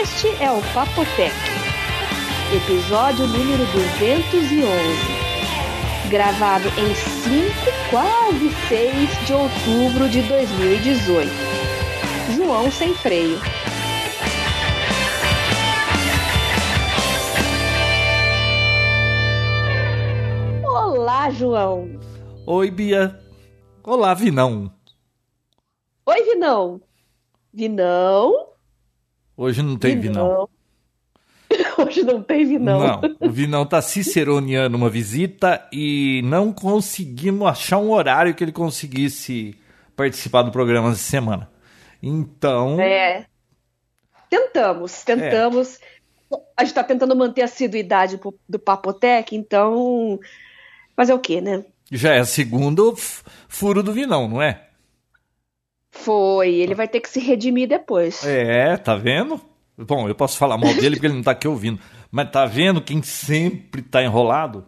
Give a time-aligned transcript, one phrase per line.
[0.00, 1.34] Este é o Papotec,
[2.56, 7.54] episódio número 211, gravado em 5,
[7.90, 11.28] quase 6 de outubro de 2018.
[12.34, 13.38] João sem freio.
[20.64, 22.00] Olá, João.
[22.46, 23.20] Oi, Bia.
[23.84, 24.72] Olá, Vinão.
[26.06, 26.80] Oi, Vinão.
[27.52, 28.49] Vinão?
[29.40, 30.46] Hoje não tem Vinão.
[31.50, 31.68] Vinão.
[31.86, 32.78] Hoje não tem Vinão.
[32.78, 38.52] Não, o Vinão tá ciceroneando uma visita e não conseguimos achar um horário que ele
[38.52, 39.58] conseguisse
[39.96, 41.50] participar do programa essa semana.
[42.02, 42.78] Então.
[42.78, 43.24] É.
[44.28, 45.80] Tentamos, tentamos.
[46.30, 46.36] É.
[46.54, 50.20] A gente tá tentando manter a assiduidade do Papotec, então.
[50.94, 51.64] Fazer o quê, né?
[51.90, 52.94] Já é segundo
[53.48, 54.66] furo do Vinão, não é?
[55.90, 58.24] Foi, ele vai ter que se redimir depois.
[58.24, 59.40] É, tá vendo?
[59.76, 61.80] Bom, eu posso falar mal dele porque ele não tá aqui ouvindo.
[62.10, 64.66] Mas tá vendo quem sempre tá enrolado?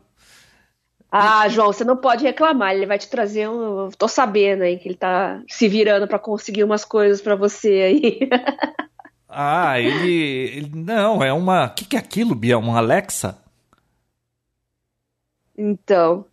[1.11, 2.73] Ah, João, você não pode reclamar.
[2.73, 3.91] Ele vai te trazer um.
[3.91, 8.31] Tô sabendo aí que ele tá se virando para conseguir umas coisas para você aí.
[9.29, 11.67] ah, ele, ele, Não, é uma.
[11.67, 12.57] O que, que é aquilo, Bia?
[12.57, 13.39] Uma Alexa?
[15.57, 16.25] Então.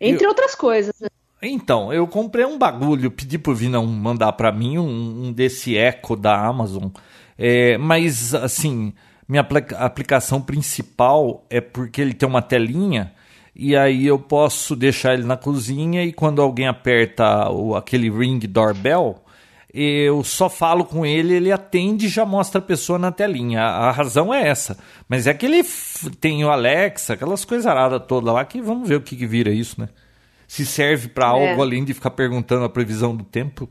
[0.00, 0.28] Entre eu...
[0.28, 0.94] outras coisas.
[1.00, 1.08] Né?
[1.42, 6.14] Então, eu comprei um bagulho, pedi pro Vinão mandar para mim um, um, desse Echo
[6.14, 6.88] da Amazon.
[7.36, 8.92] É, mas, assim,
[9.28, 9.44] minha
[9.78, 13.12] aplicação principal é porque ele tem uma telinha
[13.54, 18.38] e aí eu posso deixar ele na cozinha e quando alguém aperta o, aquele ring
[18.38, 19.22] doorbell,
[19.74, 23.62] eu só falo com ele, ele atende e já mostra a pessoa na telinha.
[23.62, 24.78] A, a razão é essa.
[25.08, 25.62] Mas é que ele
[26.20, 29.50] tem o Alexa, aquelas coisas aradas todas lá, que vamos ver o que, que vira
[29.50, 29.88] isso, né?
[30.52, 31.28] Se serve para é.
[31.28, 33.66] algo além de ficar perguntando a previsão do tempo.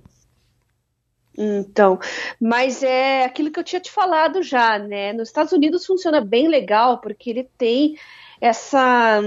[1.38, 2.00] Então,
[2.40, 5.14] mas é aquilo que eu tinha te falado já, né?
[5.14, 8.00] Nos Estados Unidos funciona bem legal, porque ele tem
[8.42, 9.22] essa.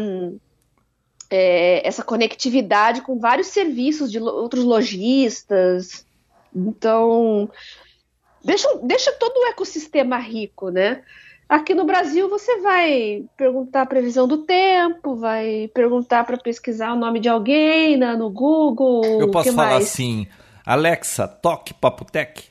[1.31, 6.05] É, essa conectividade com vários serviços de outros lojistas,
[6.53, 7.49] então,
[8.45, 11.05] deixa, deixa todo o ecossistema rico, né?
[11.49, 16.99] Aqui no Brasil você vai perguntar a previsão do tempo, vai perguntar para pesquisar o
[16.99, 19.21] nome de alguém né, no Google.
[19.21, 19.85] Eu posso falar mais?
[19.85, 20.27] assim,
[20.65, 22.45] Alexa, toque Papotec.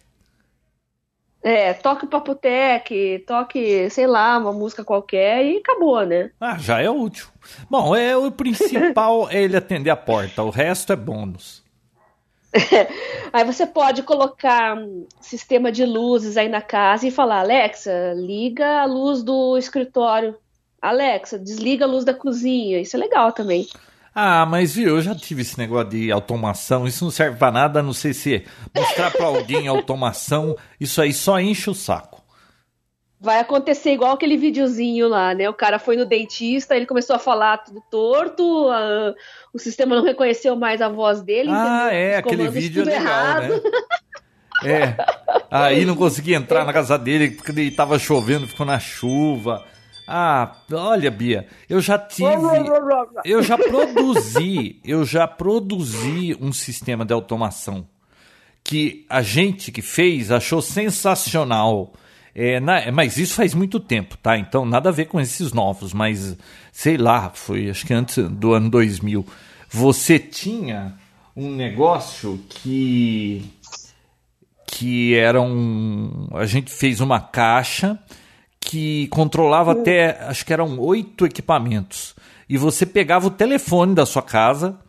[1.41, 6.31] É, toque Papotec, toque, sei lá, uma música qualquer e acabou, né?
[6.39, 7.27] Ah, já é útil.
[7.69, 11.62] Bom, é o principal é ele atender a porta, o resto é bônus.
[13.33, 18.81] aí você pode colocar um sistema de luzes aí na casa e falar: Alexa, liga
[18.81, 20.35] a luz do escritório.
[20.81, 22.79] Alexa, desliga a luz da cozinha.
[22.79, 23.67] Isso é legal também.
[24.13, 27.81] Ah, mas viu, eu já tive esse negócio de automação, isso não serve para nada,
[27.81, 32.22] não sei se mostrar para alguém automação, isso aí só enche o saco
[33.23, 35.49] vai acontecer igual aquele videozinho lá, né?
[35.49, 39.15] O cara foi no dentista, ele começou a falar tudo torto, a,
[39.53, 41.49] o sistema não reconheceu mais a voz dele.
[41.49, 43.53] Ah, é, aquele vídeo é legal, errado.
[43.53, 43.61] né?
[44.65, 44.95] É.
[45.49, 49.63] Aí não consegui entrar na casa dele porque ele tava chovendo, ficou na chuva.
[50.05, 52.27] Ah, olha, Bia, eu já tive.
[53.23, 57.87] Eu já produzi, eu já produzi um sistema de automação
[58.61, 61.93] que a gente que fez achou sensacional.
[62.35, 64.37] É, na, mas isso faz muito tempo, tá?
[64.37, 66.35] Então nada a ver com esses novos, mas
[66.71, 69.25] sei lá, foi acho que antes do ano 2000.
[69.69, 70.95] Você tinha
[71.35, 73.43] um negócio que
[74.67, 77.99] que era um a gente fez uma caixa
[78.59, 82.15] que controlava até acho que eram oito equipamentos
[82.49, 84.79] e você pegava o telefone da sua casa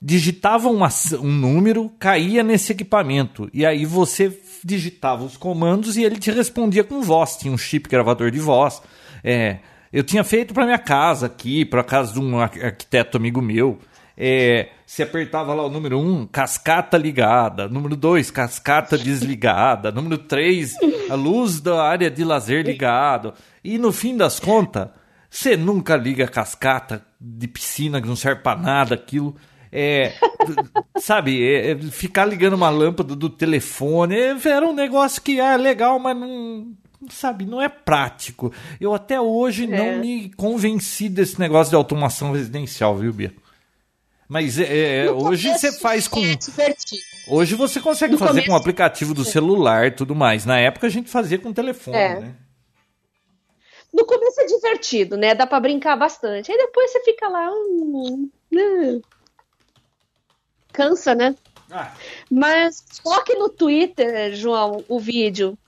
[0.00, 4.30] digitava um número caía nesse equipamento e aí você
[4.64, 7.36] digitava os comandos e ele te respondia com voz.
[7.36, 8.82] Tinha um chip gravador de voz.
[9.22, 9.58] É,
[9.92, 13.78] eu tinha feito para minha casa aqui, para casa de um arquiteto amigo meu.
[14.16, 17.68] É, se apertava lá o número 1, um, cascata ligada.
[17.68, 19.92] Número 2, cascata desligada.
[19.92, 20.74] número 3,
[21.08, 23.32] a luz da área de lazer ligado.
[23.62, 24.88] E no fim das contas,
[25.30, 29.36] você nunca liga a cascata de piscina que não serve para nada, aquilo.
[29.70, 30.14] É,
[30.98, 35.56] sabe, é, é, ficar ligando uma lâmpada do telefone é, era um negócio que é
[35.56, 36.74] legal, mas não,
[37.10, 38.52] sabe, não é prático.
[38.80, 39.98] Eu até hoje não é.
[39.98, 43.32] me convenci desse negócio de automação residencial, viu, Bia?
[44.26, 46.20] Mas é, é hoje você faz com.
[47.30, 48.46] Hoje você consegue no fazer começo...
[48.48, 50.44] com o aplicativo do celular e tudo mais.
[50.44, 52.34] Na época a gente fazia com o telefone, né?
[53.90, 55.34] No começo é divertido, né?
[55.34, 56.52] Dá para brincar bastante.
[56.52, 57.50] Aí depois você fica lá.
[57.50, 59.00] Hum, hum
[60.78, 61.34] cansa, né?
[61.68, 61.92] Ah.
[62.30, 65.58] Mas coloque no Twitter, João, o vídeo.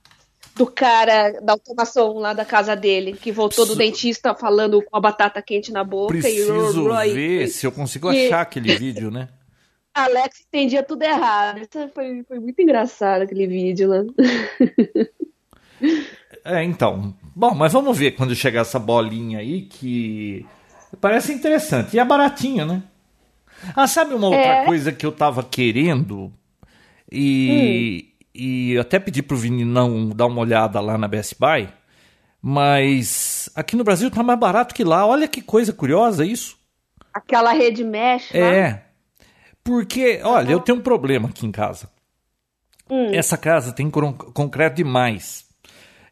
[0.57, 5.01] do cara da automação lá da casa dele, que voltou do dentista falando com a
[5.01, 6.13] batata quente na boca.
[6.13, 9.29] Preciso e, ver e, se eu consigo e, achar aquele vídeo, né?
[9.95, 11.59] Alex entendia tudo errado.
[11.59, 14.03] Isso foi, foi muito engraçado aquele vídeo lá.
[16.45, 17.15] É, então.
[17.35, 20.47] Bom, mas vamos ver quando chegar essa bolinha aí que
[21.01, 21.97] parece interessante.
[21.97, 22.83] E é baratinho, né?
[23.75, 24.65] Ah, sabe uma outra é.
[24.65, 26.33] coisa que eu tava querendo?
[27.11, 28.29] E, hum.
[28.35, 31.69] e até pedi pro Vini não dar uma olhada lá na Best Buy.
[32.43, 35.07] Mas aqui no Brasil tá mais barato que lá.
[35.07, 36.59] Olha que coisa curiosa isso.
[37.13, 38.35] Aquela rede mesh.
[38.35, 38.83] É.
[39.63, 41.91] Porque, olha, eu tenho um problema aqui em casa.
[42.89, 43.13] Hum.
[43.13, 45.45] Essa casa tem concreto demais.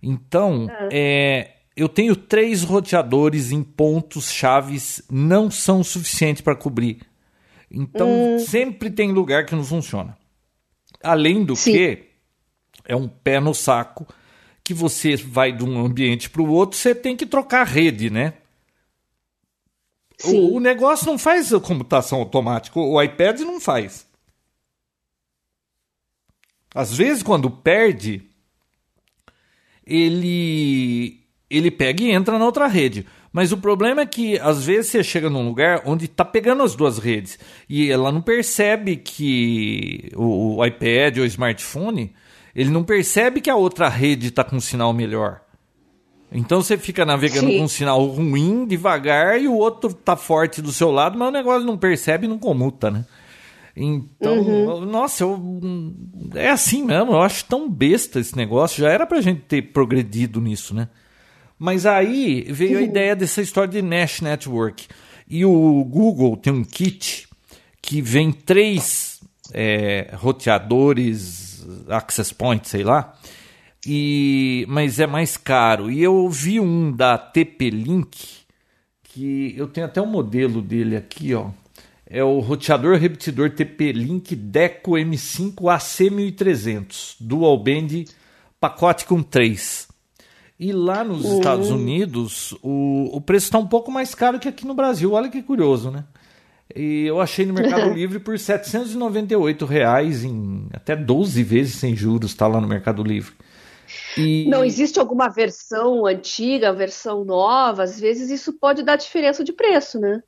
[0.02, 0.88] Então, ah.
[0.92, 7.00] é, eu tenho três roteadores em pontos chaves, não são suficientes para cobrir.
[7.70, 8.38] Então, hum.
[8.38, 10.16] sempre tem lugar que não funciona.
[11.02, 11.72] Além do Sim.
[11.72, 12.08] que,
[12.84, 14.06] é um pé no saco
[14.64, 18.10] que você vai de um ambiente para o outro, você tem que trocar a rede,
[18.10, 18.34] né?
[20.24, 24.06] O, o, negócio não faz a computação automática, o iPad não faz.
[26.74, 28.28] Às vezes, quando perde,
[29.86, 33.06] ele ele pega e entra na outra rede.
[33.38, 36.74] Mas o problema é que às vezes você chega num lugar onde está pegando as
[36.74, 37.38] duas redes
[37.68, 42.12] e ela não percebe que o, o iPad ou o smartphone
[42.52, 45.40] ele não percebe que a outra rede está com um sinal melhor.
[46.32, 47.58] Então você fica navegando Sim.
[47.58, 51.30] com um sinal ruim, devagar, e o outro tá forte do seu lado, mas o
[51.30, 53.04] negócio não percebe e não comuta, né?
[53.76, 54.84] Então, uhum.
[54.84, 55.40] nossa, eu,
[56.34, 60.40] é assim mesmo, eu acho tão besta esse negócio, já era pra gente ter progredido
[60.40, 60.88] nisso, né?
[61.58, 62.78] Mas aí veio uhum.
[62.78, 64.86] a ideia dessa história de Nash Network.
[65.28, 67.28] E o Google tem um kit
[67.82, 69.20] que vem três
[69.52, 73.14] é, roteadores, access points, sei lá,
[73.86, 75.90] e mas é mais caro.
[75.90, 78.18] E eu vi um da TP-Link,
[79.02, 81.50] que eu tenho até o um modelo dele aqui, ó
[82.10, 88.04] é o roteador repetidor TP-Link Deco M5 AC1300, dual band,
[88.58, 89.87] pacote com 3.
[90.58, 91.38] E lá nos uhum.
[91.38, 95.12] Estados Unidos, o, o preço está um pouco mais caro que aqui no Brasil.
[95.12, 96.04] Olha que curioso, né?
[96.74, 102.32] E eu achei no Mercado Livre por 798 reais em até 12 vezes sem juros,
[102.32, 103.32] está lá no Mercado Livre.
[104.16, 104.46] E...
[104.48, 107.84] Não existe alguma versão antiga, versão nova?
[107.84, 110.22] Às vezes isso pode dar diferença de preço, né?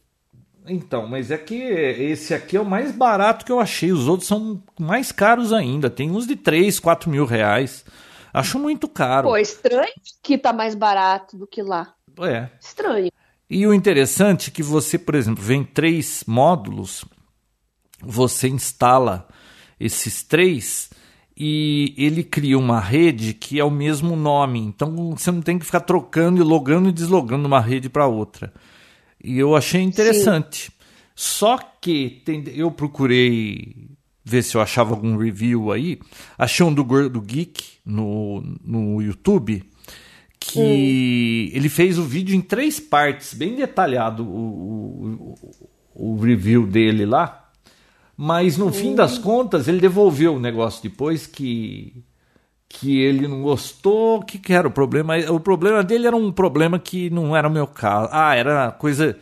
[0.66, 3.90] Então, mas é que esse aqui é o mais barato que eu achei.
[3.90, 5.90] Os outros são mais caros ainda.
[5.90, 7.84] Tem uns de 3, 4 mil reais.
[8.32, 9.28] Acho muito caro.
[9.28, 9.92] Pô, estranho
[10.22, 11.94] que tá mais barato do que lá.
[12.20, 12.48] É.
[12.60, 13.10] Estranho.
[13.48, 17.04] E o interessante é que você, por exemplo, vem três módulos,
[18.00, 19.26] você instala
[19.78, 20.90] esses três
[21.36, 24.60] e ele cria uma rede que é o mesmo nome.
[24.60, 28.52] Então você não tem que ficar trocando e logando e deslogando uma rede para outra.
[29.22, 30.66] E eu achei interessante.
[30.66, 30.72] Sim.
[31.14, 33.90] Só que tem, eu procurei
[34.30, 35.98] ver se eu achava algum review aí.
[36.38, 39.64] Achei um do Gordo Geek no, no YouTube
[40.38, 41.56] que hum.
[41.56, 45.34] ele fez o vídeo em três partes, bem detalhado o,
[45.94, 47.50] o, o review dele lá.
[48.16, 48.72] Mas no hum.
[48.72, 52.04] fim das contas ele devolveu o negócio depois que
[52.72, 54.18] que ele não gostou.
[54.18, 55.18] O que, que era o problema?
[55.28, 58.08] O problema dele era um problema que não era o meu caso.
[58.12, 59.18] Ah, era coisa.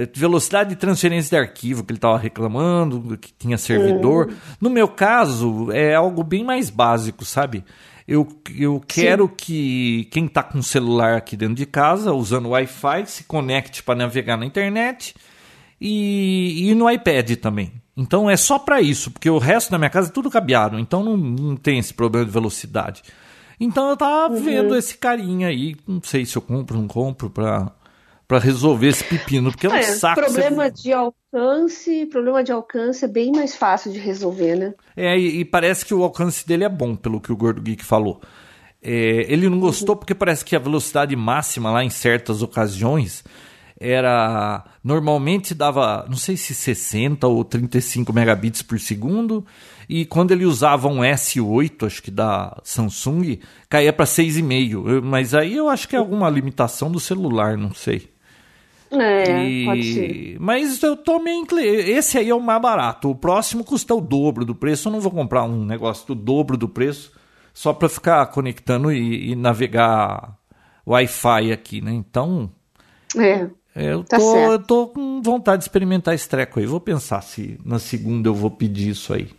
[0.00, 4.28] Eh, velocidade de transferência de arquivo que ele estava reclamando, que tinha servidor.
[4.28, 4.36] Uhum.
[4.60, 7.64] No meu caso, é algo bem mais básico, sabe?
[8.08, 8.26] Eu,
[8.56, 9.34] eu quero Sim.
[9.36, 14.36] que quem está com celular aqui dentro de casa, usando Wi-Fi, se conecte para navegar
[14.36, 15.14] na internet
[15.80, 17.72] e, e no iPad também.
[17.96, 21.04] Então é só para isso, porque o resto da minha casa é tudo cabeado, então
[21.04, 23.02] não, não tem esse problema de velocidade.
[23.60, 24.42] Então eu tava uhum.
[24.42, 27.70] vendo esse carinha aí, não sei se eu compro ou não compro pra,
[28.30, 30.20] pra resolver esse pepino, porque é um é, saco.
[30.20, 30.82] Problema você...
[30.84, 34.72] de alcance, problema de alcance é bem mais fácil de resolver, né?
[34.96, 37.84] É, e, e parece que o alcance dele é bom, pelo que o Gordo Geek
[37.84, 38.20] falou.
[38.80, 43.24] É, ele não gostou porque parece que a velocidade máxima lá em certas ocasiões
[43.80, 49.44] era normalmente dava, não sei se 60 ou 35 megabits por segundo,
[49.88, 55.02] e quando ele usava um S8, acho que da Samsung, caía para 6,5.
[55.02, 58.08] Mas aí eu acho que é alguma limitação do celular, não sei.
[58.90, 59.64] É, e...
[59.64, 60.36] pode ser.
[60.40, 63.10] Mas eu tô meio Esse aí é o mais barato.
[63.10, 64.88] O próximo custa o dobro do preço.
[64.88, 67.12] Eu não vou comprar um negócio do dobro do preço
[67.54, 70.36] só para ficar conectando e, e navegar
[70.86, 71.92] Wi-Fi aqui, né?
[71.92, 72.50] Então.
[73.16, 73.48] É.
[73.74, 76.66] Eu, tá tô, eu tô com vontade de experimentar esse treco aí.
[76.66, 79.30] Vou pensar se na segunda eu vou pedir isso aí.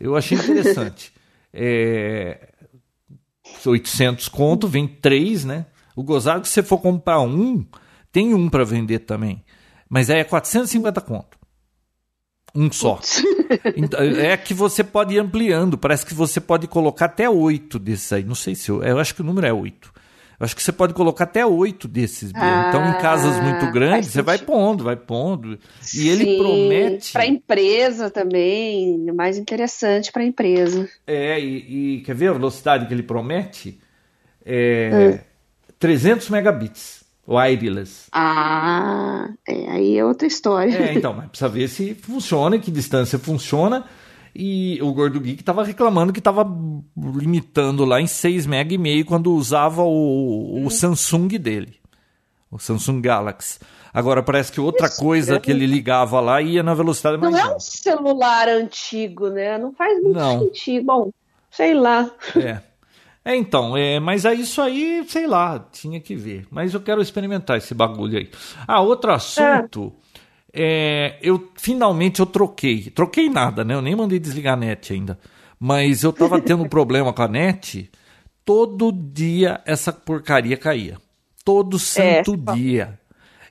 [0.00, 1.12] Eu achei interessante.
[1.52, 2.48] é,
[3.64, 5.66] 800 conto, vem três, né?
[5.94, 7.64] O gozado, se você for comprar um,
[8.12, 9.42] tem um para vender também.
[9.88, 11.38] Mas aí é 450 conto.
[12.54, 13.00] Um só.
[13.76, 15.76] Então, é que você pode ir ampliando.
[15.76, 18.24] Parece que você pode colocar até oito desses aí.
[18.24, 18.82] Não sei se eu.
[18.82, 19.92] Eu acho que o número é oito.
[20.40, 22.32] Eu acho que você pode colocar até oito desses.
[22.34, 25.58] Ah, então, em casas muito grandes, você vai pondo, vai pondo.
[25.94, 27.12] E ele promete.
[27.12, 30.88] Para empresa também, mais interessante para empresa.
[31.06, 33.78] É, e, e, quer ver a velocidade que ele promete?
[34.46, 35.74] É, hum.
[35.78, 38.08] 300 megabits wireless.
[38.12, 40.76] Ah, é, aí é outra história.
[40.76, 43.84] É, então, mas precisa ver se funciona, que distância funciona.
[44.34, 46.46] E o Gordo Geek estava reclamando que estava
[46.96, 50.70] limitando lá em 6 MB meio quando usava o, o.
[50.70, 51.78] Samsung dele.
[52.50, 53.58] O Samsung Galaxy.
[53.92, 55.40] Agora parece que outra Isso, coisa é.
[55.40, 59.58] que ele ligava lá ia na velocidade mais Não é um celular antigo, né?
[59.58, 60.40] Não faz muito Não.
[60.40, 60.86] sentido.
[60.86, 61.10] Bom,
[61.50, 62.10] sei lá.
[62.34, 62.71] É.
[63.24, 66.46] É, então, é, mas é isso aí, sei lá, tinha que ver.
[66.50, 68.28] Mas eu quero experimentar esse bagulho aí.
[68.66, 69.92] Ah, outro assunto.
[70.52, 71.18] É.
[71.18, 72.90] é eu finalmente eu troquei.
[72.90, 73.74] Troquei nada, né?
[73.74, 75.18] Eu nem mandei desligar a net ainda.
[75.58, 77.88] Mas eu tava tendo um problema com a net.
[78.44, 80.98] Todo dia essa porcaria caía.
[81.44, 82.54] Todo santo é.
[82.54, 83.00] dia.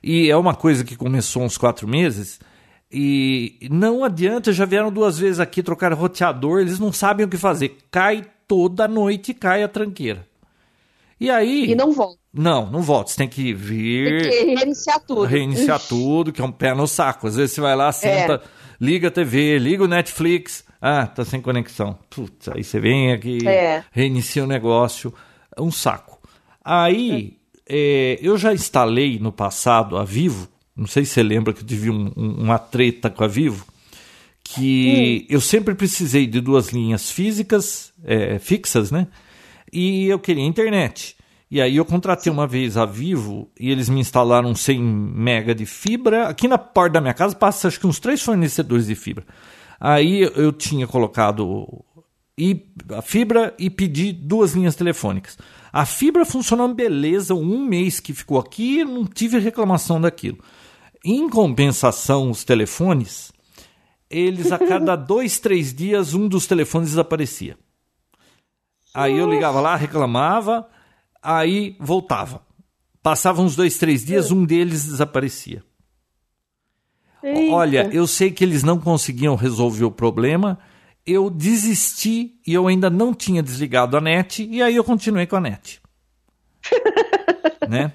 [0.02, 2.38] E é uma coisa que começou uns quatro meses.
[2.90, 7.38] E não adianta, já vieram duas vezes aqui trocar roteador, eles não sabem o que
[7.38, 7.78] fazer.
[7.90, 10.26] Cai toda noite cai a tranqueira.
[11.20, 11.70] E aí.
[11.70, 12.18] E não volta.
[12.32, 13.10] Não, não volta.
[13.10, 14.22] Você tem que vir.
[14.22, 15.22] Tem que reiniciar tudo.
[15.24, 17.26] Reiniciar tudo, que é um pé no saco.
[17.28, 18.40] Às vezes você vai lá, senta, é.
[18.80, 20.64] liga a TV, liga o Netflix.
[20.80, 21.96] Ah, tá sem conexão.
[22.10, 23.84] Putz, aí você vem aqui, é.
[23.92, 25.14] reinicia o negócio.
[25.56, 26.18] É um saco.
[26.64, 27.36] Aí,
[27.68, 28.18] é.
[28.20, 30.48] eu já instalei no passado a Vivo.
[30.74, 33.64] Não sei se você lembra que eu tive um, um, uma treta com a Vivo
[34.44, 39.06] que eu sempre precisei de duas linhas físicas, é, fixas, né?
[39.72, 41.16] E eu queria internet.
[41.50, 45.66] E aí eu contratei uma vez a Vivo e eles me instalaram 100 mega de
[45.66, 46.28] fibra.
[46.28, 49.24] Aqui na porta da minha casa passa acho que uns três fornecedores de fibra.
[49.78, 51.84] Aí eu tinha colocado
[52.96, 55.36] a fibra e pedi duas linhas telefônicas.
[55.72, 60.38] A fibra funcionou beleza, um mês que ficou aqui, não tive reclamação daquilo.
[61.04, 63.32] Em compensação, os telefones,
[64.12, 67.56] eles a cada dois, três dias um dos telefones desaparecia.
[68.94, 70.68] Aí eu ligava lá, reclamava,
[71.22, 72.42] aí voltava.
[73.02, 75.64] Passava uns dois, três dias, um deles desaparecia.
[77.22, 77.54] Eita.
[77.54, 80.58] Olha, eu sei que eles não conseguiam resolver o problema.
[81.06, 85.36] Eu desisti e eu ainda não tinha desligado a net, e aí eu continuei com
[85.36, 85.80] a net.
[87.68, 87.92] né?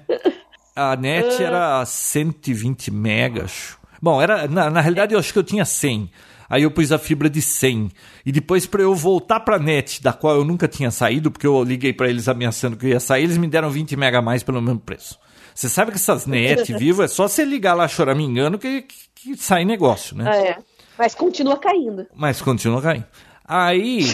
[0.74, 5.64] A net era 120 megas, Bom, era na, na realidade eu acho que eu tinha
[5.64, 6.10] 100.
[6.50, 7.90] Aí eu pus a fibra de 100.
[8.24, 11.46] E depois, para eu voltar para a net, da qual eu nunca tinha saído, porque
[11.46, 14.22] eu liguei para eles ameaçando que eu ia sair, eles me deram 20 mega a
[14.22, 15.18] mais pelo mesmo preço.
[15.54, 19.36] Você sabe que essas net vivo é só você ligar lá choramingando que, que, que
[19.36, 20.50] sai negócio, né?
[20.50, 20.58] É.
[20.96, 22.06] Mas continua caindo.
[22.14, 23.06] Mas continua caindo.
[23.44, 24.04] Aí,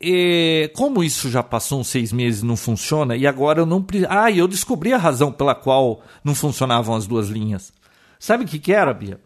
[0.00, 3.84] é, como isso já passou uns seis meses e não funciona, e agora eu não.
[4.08, 7.72] Ah, eu descobri a razão pela qual não funcionavam as duas linhas.
[8.20, 9.18] Sabe o que, que era, Bia?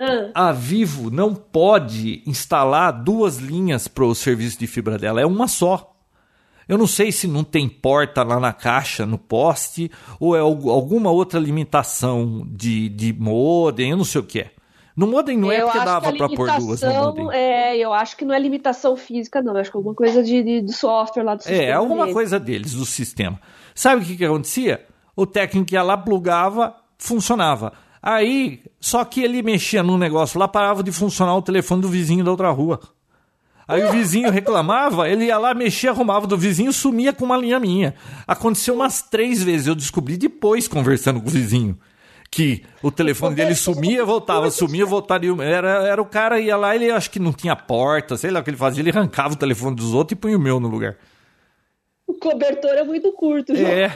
[0.00, 0.48] Ah.
[0.48, 5.46] A Vivo não pode instalar duas linhas para o serviço de fibra dela, é uma
[5.46, 5.94] só.
[6.68, 11.12] Eu não sei se não tem porta lá na caixa, no poste, ou é alguma
[11.12, 14.50] outra limitação de, de modem, eu não sei o que é.
[14.96, 17.30] No modem não é eu porque dava para pôr duas no modem.
[17.32, 19.52] É, eu acho que não é limitação física, não.
[19.52, 21.62] Eu acho que é alguma coisa de, de, de software lá do é, sistema.
[21.62, 22.14] É, alguma deles.
[22.14, 23.38] coisa deles, do sistema.
[23.74, 24.84] Sabe o que, que acontecia?
[25.14, 27.72] O técnico ia lá, plugava, funcionava.
[28.08, 32.24] Aí, só que ele mexia num negócio lá, parava de funcionar o telefone do vizinho
[32.24, 32.78] da outra rua.
[33.66, 37.58] Aí o vizinho reclamava, ele ia lá, mexia, arrumava do vizinho, sumia com uma linha
[37.58, 37.96] minha.
[38.24, 41.76] Aconteceu umas três vezes, eu descobri depois, conversando com o vizinho,
[42.30, 45.24] que o telefone dele sumia, voltava, sumia, voltava.
[45.42, 48.44] Era, era o cara, ia lá, ele acho que não tinha porta, sei lá o
[48.44, 50.96] que ele fazia, ele arrancava o telefone dos outros e punha o meu no lugar.
[52.06, 53.52] O cobertor é muito curto.
[53.52, 53.90] É.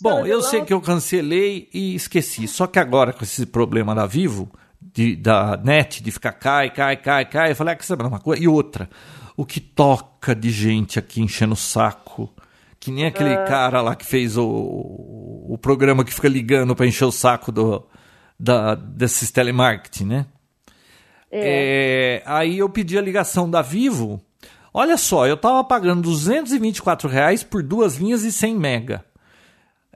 [0.00, 2.46] Bom, eu sei que eu cancelei e esqueci.
[2.46, 4.50] Só que agora, com esse problema da Vivo,
[4.80, 8.20] de, da net, de ficar cai, cai, cai, cai, eu falei, ah, que sabe uma
[8.20, 8.42] coisa?
[8.42, 8.88] E outra,
[9.36, 12.32] o que toca de gente aqui enchendo o saco.
[12.78, 13.44] Que nem aquele ah.
[13.44, 17.86] cara lá que fez o, o programa que fica ligando para encher o saco do,
[18.38, 20.26] da, desses telemarketing, né?
[21.30, 22.22] É.
[22.22, 24.20] É, aí eu pedi a ligação da Vivo.
[24.72, 29.04] Olha só, eu tava pagando 224 reais por duas linhas e 100 mega.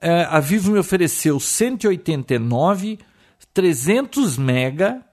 [0.00, 2.98] É, a Vivo me ofereceu 189,
[3.52, 5.04] 300 mega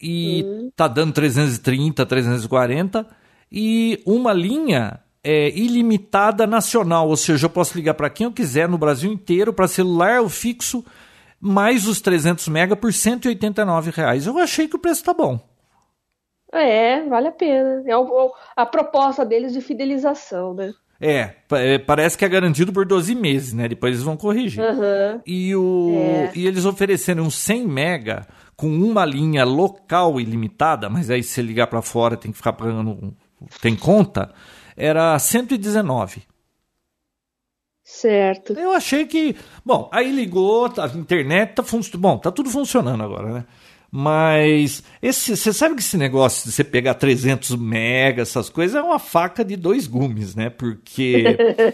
[0.00, 0.70] e uhum.
[0.74, 3.06] tá dando 330, 340
[3.50, 8.68] e uma linha é, ilimitada nacional, ou seja, eu posso ligar para quem eu quiser
[8.68, 10.84] no Brasil inteiro, para celular ou fixo,
[11.40, 14.26] mais os 300 mega por 189 reais.
[14.26, 15.40] Eu achei que o preço tá bom.
[16.52, 17.82] É, vale a pena.
[17.86, 17.92] É
[18.56, 20.72] a proposta deles de fidelização, né?
[21.00, 23.68] É, é, parece que é garantido por 12 meses, né?
[23.68, 24.62] Depois eles vão corrigir.
[24.62, 25.20] Uhum.
[25.26, 26.32] E, o, é.
[26.34, 28.26] e eles ofereceram um 100 mega
[28.56, 33.14] com uma linha local ilimitada, mas aí se ligar para fora tem que ficar pagando,
[33.60, 34.32] tem conta,
[34.76, 36.22] era 119.
[37.82, 38.54] Certo.
[38.54, 43.32] Eu achei que, bom, aí ligou, a internet tá funcionando, bom, tá tudo funcionando agora,
[43.32, 43.44] né?
[43.90, 48.82] Mas esse, você sabe que esse negócio de você pegar 300 megas, essas coisas, é
[48.82, 50.50] uma faca de dois gumes, né?
[50.50, 51.24] Porque,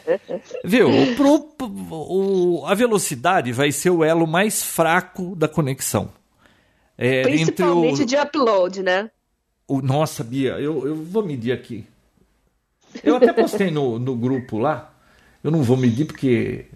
[0.65, 1.49] viu, pro,
[1.91, 6.11] o, a velocidade vai ser o elo mais fraco da conexão.
[6.97, 9.11] É, Principalmente o, de upload, né?
[9.67, 11.87] O, nossa, Bia, eu, eu vou medir aqui.
[13.03, 14.93] Eu até postei no, no grupo lá.
[15.43, 16.67] Eu não vou medir porque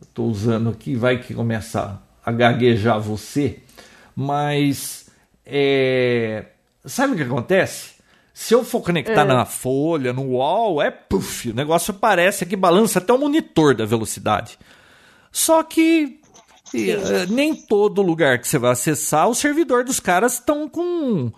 [0.00, 3.60] eu estou usando aqui, vai que começa a gaguejar você.
[4.14, 5.06] Mas
[5.44, 6.46] é,
[6.84, 7.92] sabe o que acontece?
[8.34, 9.24] Se eu for conectar é.
[9.24, 13.84] na folha, no wall, é puff, o negócio parece que balança até o monitor da
[13.84, 14.58] velocidade.
[15.30, 16.20] Só que
[16.74, 21.30] é, nem todo lugar que você vai acessar, o servidor dos caras estão com.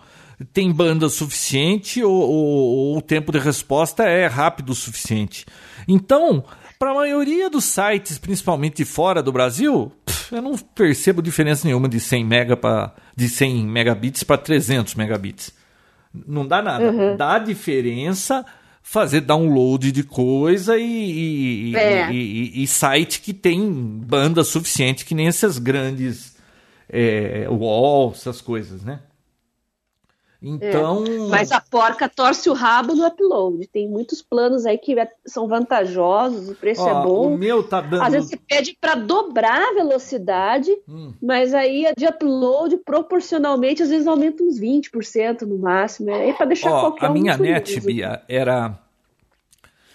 [0.53, 5.45] tem banda suficiente ou, ou, ou, o tempo de resposta é rápido o suficiente.
[5.87, 6.43] Então,
[6.77, 9.91] para a maioria dos sites, principalmente fora do Brasil,
[10.31, 15.53] eu não percebo diferença nenhuma de 100 mega para de 100 megabits para 300 megabits.
[16.27, 16.91] Não dá nada.
[16.91, 17.17] Uhum.
[17.17, 18.45] Dá diferença
[18.81, 22.11] fazer download de coisa e, e, é.
[22.11, 26.35] e, e, site que tem banda suficiente, que nem essas grandes
[26.87, 28.99] é, wall, essas coisas, né?
[30.41, 31.03] Então.
[31.05, 31.29] É.
[31.29, 33.67] Mas a porca torce o rabo no upload.
[33.67, 37.33] Tem muitos planos aí que é, são vantajosos, o preço Ó, é bom.
[37.33, 38.03] O meu tá dando.
[38.03, 41.13] Às vezes você pede para dobrar a velocidade, hum.
[41.21, 46.11] mas aí a de upload proporcionalmente às vezes aumenta uns 20% no máximo.
[46.11, 48.77] É para deixar Ó, qualquer A minha net, Bia, era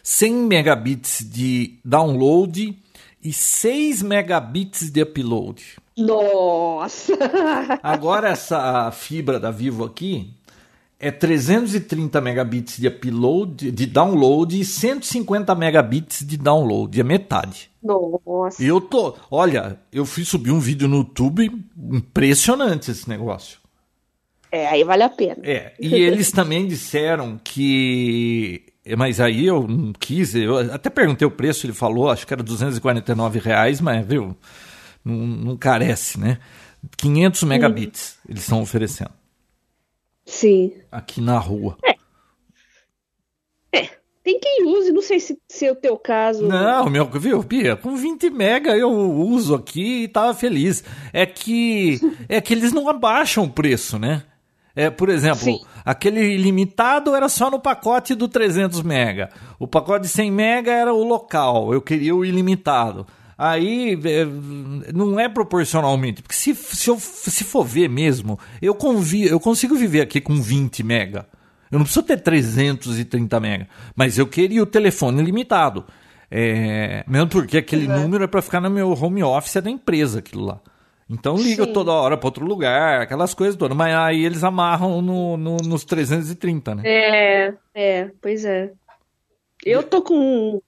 [0.03, 2.77] 100 megabits de download
[3.23, 5.77] e 6 megabits de upload.
[6.01, 7.13] Nossa!
[7.83, 10.35] Agora essa fibra da Vivo aqui
[10.99, 17.71] é 330 megabits de upload, de download e 150 megabits de download, é metade.
[17.83, 18.63] Nossa.
[18.63, 21.51] E eu tô, olha, eu fui subir um vídeo no YouTube,
[21.91, 23.59] impressionante esse negócio.
[24.53, 25.39] É, aí vale a pena.
[25.43, 28.65] É, e eles também disseram que
[28.97, 32.43] mas aí eu não quis, eu até perguntei o preço, ele falou, acho que era
[32.43, 34.37] 249 reais, mas viu,
[35.05, 36.39] não, não carece, né?
[36.97, 38.29] 500 megabits hum.
[38.31, 39.13] eles estão oferecendo.
[40.25, 40.73] Sim.
[40.91, 41.77] Aqui na rua.
[41.85, 41.97] É.
[43.73, 43.91] É.
[44.23, 46.47] Tem quem use, não sei se, se é o teu caso.
[46.47, 50.85] Não, meu, viu, Pia, com 20 mega eu uso aqui e tava feliz.
[51.13, 54.25] É que é que eles não abaixam o preço, né?
[54.75, 55.61] É, por exemplo, Sim.
[55.85, 59.31] aquele ilimitado era só no pacote do 300 mega.
[59.59, 61.73] O pacote de 100 mega era o local.
[61.73, 63.07] Eu queria o ilimitado.
[63.43, 66.21] Aí é, não é proporcionalmente.
[66.21, 70.43] Porque se, se, eu, se for ver mesmo, eu, convi, eu consigo viver aqui com
[70.43, 71.27] 20 mega.
[71.73, 73.67] Eu não preciso ter 330 mega.
[73.97, 75.87] Mas eu queria o telefone limitado.
[76.31, 80.45] É, mesmo porque aquele número é para ficar no meu home office da empresa, aquilo
[80.45, 80.61] lá.
[81.09, 81.73] Então liga Sim.
[81.73, 83.75] toda hora para outro lugar, aquelas coisas todas.
[83.75, 86.83] Mas aí eles amarram no, no, nos 330, né?
[86.85, 88.71] É, é, pois é.
[89.65, 90.61] Eu tô com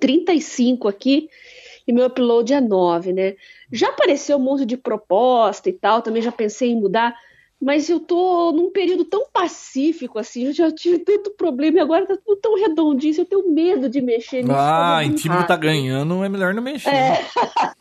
[0.00, 1.28] 35 aqui
[1.90, 3.34] e meu upload é 9, né?
[3.70, 7.14] Já apareceu um monte de proposta e tal, também já pensei em mudar,
[7.60, 12.06] mas eu tô num período tão pacífico assim, eu já tive tanto problema e agora
[12.06, 14.54] tá tudo tão redondinho, eu tenho medo de mexer nisso.
[14.56, 16.90] Ah, em time tá ganhando, é melhor não mexer.
[16.90, 17.26] É.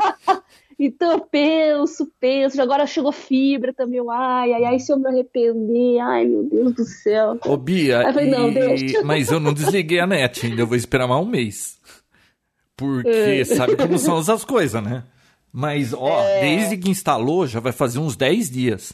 [0.79, 5.07] então eu penso, penso, agora chegou fibra também, eu, ai, ai, ai, se eu me
[5.07, 7.37] arrepender, ai meu Deus do céu.
[7.45, 9.03] Ô Bia, eu falei, deixa.
[9.03, 11.78] mas eu não desliguei a net ainda, eu vou esperar mais um mês.
[12.79, 13.43] Porque é.
[13.43, 15.03] sabe como são essas coisas, né?
[15.51, 16.41] Mas, ó, é.
[16.41, 18.93] desde que instalou, já vai fazer uns 10 dias.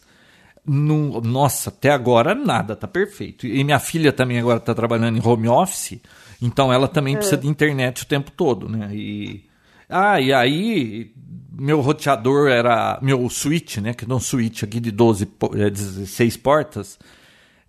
[0.65, 3.45] No, nossa, até agora nada, tá perfeito.
[3.45, 5.99] E minha filha também agora tá trabalhando em home office,
[6.41, 7.17] então ela também é.
[7.17, 8.89] precisa de internet o tempo todo, né?
[8.91, 9.45] E,
[9.87, 11.13] ah, e aí
[11.51, 13.93] meu roteador era meu switch, né?
[13.93, 15.27] Que é um switch aqui de 12,
[15.71, 16.97] 16 portas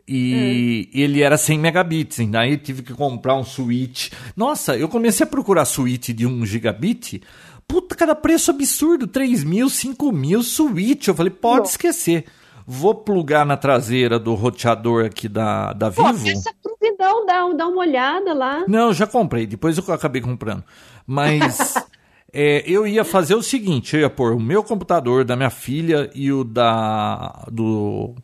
[0.09, 0.99] e hum.
[1.01, 4.12] ele era 100 megabits, ainda aí tive que comprar um switch.
[4.37, 7.23] Nossa, eu comecei a procurar switch de 1 gigabit.
[7.66, 11.09] Puta, cada preço absurdo, 3 mil, 5 mil, switch.
[11.09, 11.64] Eu falei, pode Não.
[11.64, 12.25] esquecer.
[12.64, 16.23] vou plugar na traseira do roteador aqui da, da Vivo.
[16.23, 18.64] Pô, essa providão, dá, dá uma olhada lá.
[18.69, 20.62] Não, já comprei, depois eu acabei comprando.
[21.05, 21.75] Mas
[22.33, 26.09] é, eu ia fazer o seguinte: eu ia pôr o meu computador da minha filha
[26.14, 28.14] e o da, do,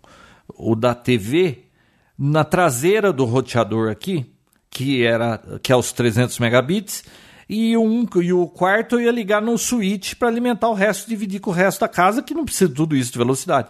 [0.57, 1.72] o da TV
[2.19, 4.27] na traseira do roteador aqui,
[4.71, 7.05] que era que é os 300 megabits,
[7.49, 11.41] e, um, e o quarto eu ia ligar no switch para alimentar o resto, dividir
[11.41, 13.69] com o resto da casa, que não precisa de tudo isso de velocidade.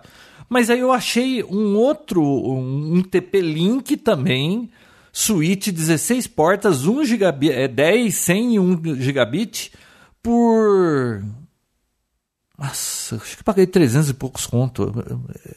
[0.48, 4.70] Mas aí eu achei um outro, um, TP-Link também,
[5.12, 9.72] switch 16 portas, 1 gigabit, é 10, 100 e 1 gigabit,
[10.22, 11.24] por
[12.62, 14.92] nossa, acho que paguei 300 e poucos conto.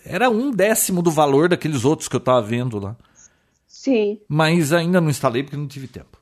[0.04, 2.96] Era um décimo do valor daqueles outros que eu tava vendo lá.
[3.68, 4.20] Sim.
[4.28, 6.18] Mas ainda não instalei porque não tive tempo.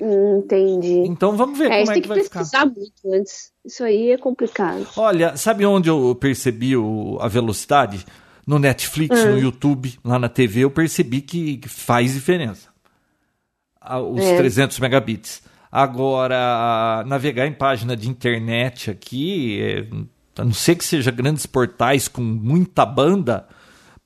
[0.00, 1.00] Hum, entendi.
[1.06, 2.40] Então vamos ver é, como é que, que vai ficar.
[2.40, 3.52] Tem que pesquisar muito antes.
[3.62, 4.88] Isso aí é complicado.
[4.96, 8.06] Olha, sabe onde eu percebi o, a velocidade?
[8.46, 9.32] No Netflix, hum.
[9.32, 12.68] no YouTube, lá na TV, eu percebi que faz diferença.
[14.10, 14.36] Os é.
[14.38, 15.42] 300 megabits.
[15.74, 22.06] Agora, navegar em página de internet aqui, é, a não ser que seja grandes portais
[22.06, 23.48] com muita banda,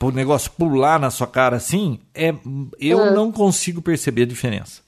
[0.01, 2.33] o negócio pular na sua cara assim, é,
[2.81, 3.15] eu uhum.
[3.15, 4.81] não consigo perceber a diferença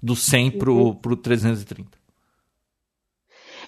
[0.00, 0.94] do 100 pro, uhum.
[0.94, 1.98] pro 330.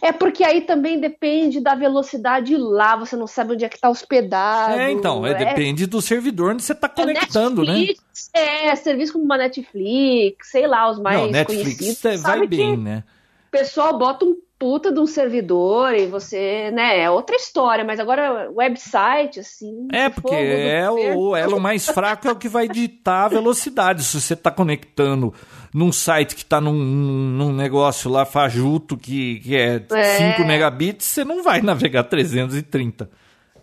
[0.02, 3.88] É porque aí também depende da velocidade lá, você não sabe onde é que está
[3.88, 4.74] hospedado.
[4.74, 7.72] É, então, é, é, depende do servidor onde você está é conectando, né?
[7.72, 8.66] Netflix, né?
[8.66, 12.22] É, serviço como uma Netflix, sei lá, os mais não, Netflix conhecidos.
[12.22, 13.04] vai bem, né?
[13.46, 18.00] O pessoal bota um puta de um servidor e você, né, é outra história, mas
[18.00, 19.86] agora website, assim.
[19.92, 24.02] É, porque é o elo mais fraco é o que vai ditar a velocidade.
[24.02, 25.32] Se você está conectando
[25.72, 31.06] num site que está num, num, negócio lá fajuto que, que é, é 5 megabits,
[31.06, 33.10] você não vai navegar 330.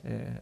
[0.04, 0.42] É,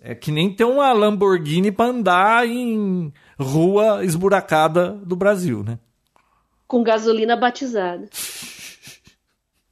[0.00, 5.78] é que nem ter uma Lamborghini para andar em rua esburacada do Brasil, né?
[6.66, 8.08] Com gasolina batizada.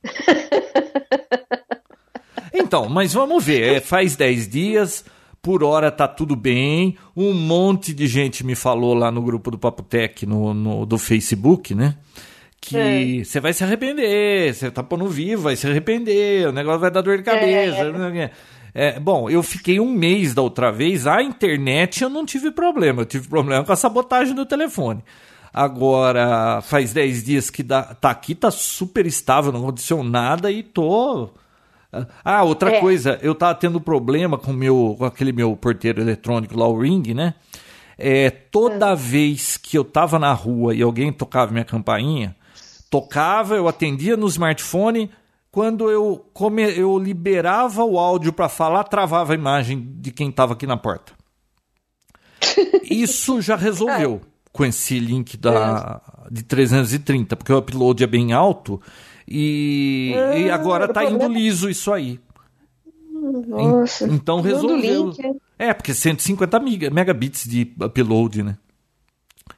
[2.53, 3.77] então, mas vamos ver.
[3.77, 5.05] É, faz 10 dias
[5.43, 6.97] por hora tá tudo bem.
[7.17, 11.75] Um monte de gente me falou lá no grupo do Papotec no, no, do Facebook,
[11.75, 11.97] né?
[12.61, 16.91] Que você vai se arrepender, você tá pondo vivo, vai se arrepender, o negócio vai
[16.91, 17.79] dar dor de cabeça.
[18.17, 18.31] É.
[18.73, 23.03] É, bom, eu fiquei um mês da outra vez, a internet eu não tive problema,
[23.03, 25.03] eu tive problema com a sabotagem do telefone.
[25.53, 30.63] Agora, faz 10 dias que dá, tá aqui, tá super estável, não aconteceu nada e
[30.63, 31.31] tô
[32.25, 32.81] ah, outra é.
[32.81, 37.15] coisa, eu tava tendo problema com, meu, com aquele meu porteiro eletrônico lá, o Ring,
[37.15, 37.35] né?
[37.99, 38.97] É, toda é.
[38.97, 42.35] vez que eu tava na rua e alguém tocava minha campainha,
[42.89, 45.11] tocava, eu atendia no smartphone.
[45.51, 50.53] Quando eu, come, eu liberava o áudio para falar, travava a imagem de quem tava
[50.53, 51.13] aqui na porta.
[52.89, 54.29] Isso já resolveu é.
[54.53, 56.33] com esse link da, é.
[56.33, 58.81] de 330, porque o upload é bem alto
[59.31, 62.19] e, ah, e agora tá indo liso isso aí.
[63.47, 64.07] Nossa.
[64.07, 65.13] Então resolveu.
[65.59, 66.59] É, porque 150
[66.91, 68.57] megabits de upload, né?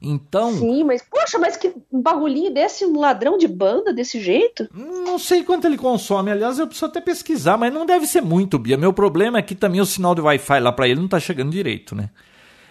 [0.01, 0.53] Então.
[0.53, 4.69] Sim, mas poxa, mas que um bagulhinho desse, um ladrão de banda desse jeito?
[4.75, 6.31] Não sei quanto ele consome.
[6.31, 8.77] Aliás, eu preciso até pesquisar, mas não deve ser muito, Bia.
[8.77, 11.51] Meu problema é que também o sinal de Wi-Fi lá para ele não tá chegando
[11.51, 12.11] direito, né?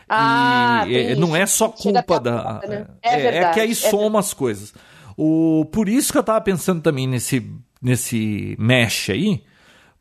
[0.09, 2.59] Ah, e não é só culpa da.
[2.67, 2.85] né?
[3.01, 4.73] é, é, é, que aí é soma as coisas.
[5.23, 7.47] O, por isso que eu estava pensando também nesse,
[7.79, 9.43] nesse mesh aí,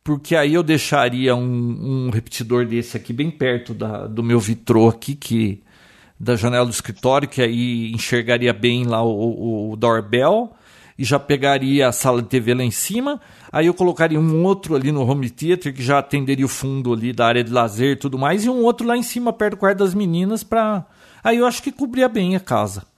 [0.03, 4.89] porque aí eu deixaria um, um repetidor desse aqui bem perto da, do meu vitrô
[4.89, 5.61] aqui, que
[6.19, 10.55] da janela do escritório, que aí enxergaria bem lá o, o, o doorbell
[10.97, 13.21] e já pegaria a sala de TV lá em cima.
[13.51, 17.13] Aí eu colocaria um outro ali no home theater que já atenderia o fundo ali
[17.13, 19.59] da área de lazer e tudo mais, e um outro lá em cima perto do
[19.59, 20.83] quarto das meninas para
[21.23, 22.89] aí eu acho que cobria bem a casa.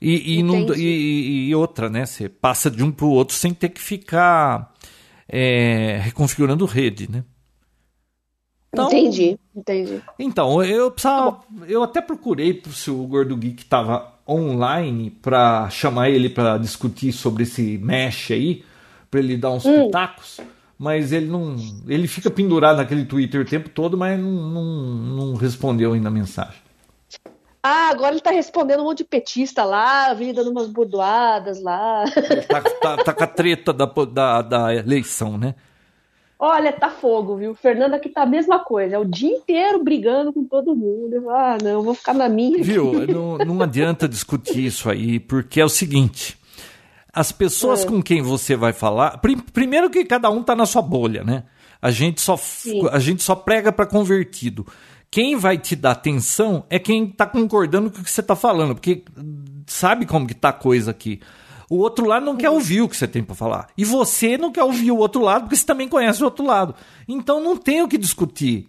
[0.00, 2.04] E, e, não, e, e, outra, né?
[2.04, 4.74] Você passa de um para o outro sem ter que ficar
[5.28, 7.24] é, reconfigurando rede, né?
[8.72, 10.02] Então, entendi, entendi.
[10.18, 11.32] Então, eu precisava.
[11.32, 17.12] Tá eu até procurei se o Gordo Geek estava online para chamar ele para discutir
[17.12, 18.64] sobre esse mesh aí,
[19.10, 19.86] para ele dar uns hum.
[19.86, 20.40] pitacos,
[20.78, 21.56] mas ele não.
[21.88, 26.12] Ele fica pendurado naquele Twitter o tempo todo, mas não, não, não respondeu ainda a
[26.12, 26.65] mensagem.
[27.62, 32.04] Ah, agora ele tá respondendo um monte de petista lá, vindo dando umas bordoadas lá.
[32.48, 35.54] Tá, tá, tá, com a treta da, da, da eleição, né?
[36.38, 37.54] Olha, tá fogo, viu?
[37.54, 38.96] Fernanda aqui tá a mesma coisa.
[38.96, 41.14] É o dia inteiro brigando com todo mundo.
[41.14, 42.62] Eu, ah, não, vou ficar na minha.
[42.62, 42.92] Viu?
[43.06, 46.38] Não, não adianta discutir isso aí, porque é o seguinte:
[47.12, 47.86] as pessoas é.
[47.86, 49.18] com quem você vai falar.
[49.52, 51.44] Primeiro que cada um tá na sua bolha, né?
[51.80, 52.38] A gente só,
[52.90, 54.66] a gente só prega para convertido.
[55.10, 58.74] Quem vai te dar atenção é quem está concordando com o que você está falando,
[58.74, 59.04] porque
[59.66, 61.20] sabe como que tá a coisa aqui.
[61.68, 63.68] O outro lado não quer ouvir o que você tem para falar.
[63.76, 66.74] E você não quer ouvir o outro lado, porque você também conhece o outro lado.
[67.08, 68.68] Então não tem o que discutir.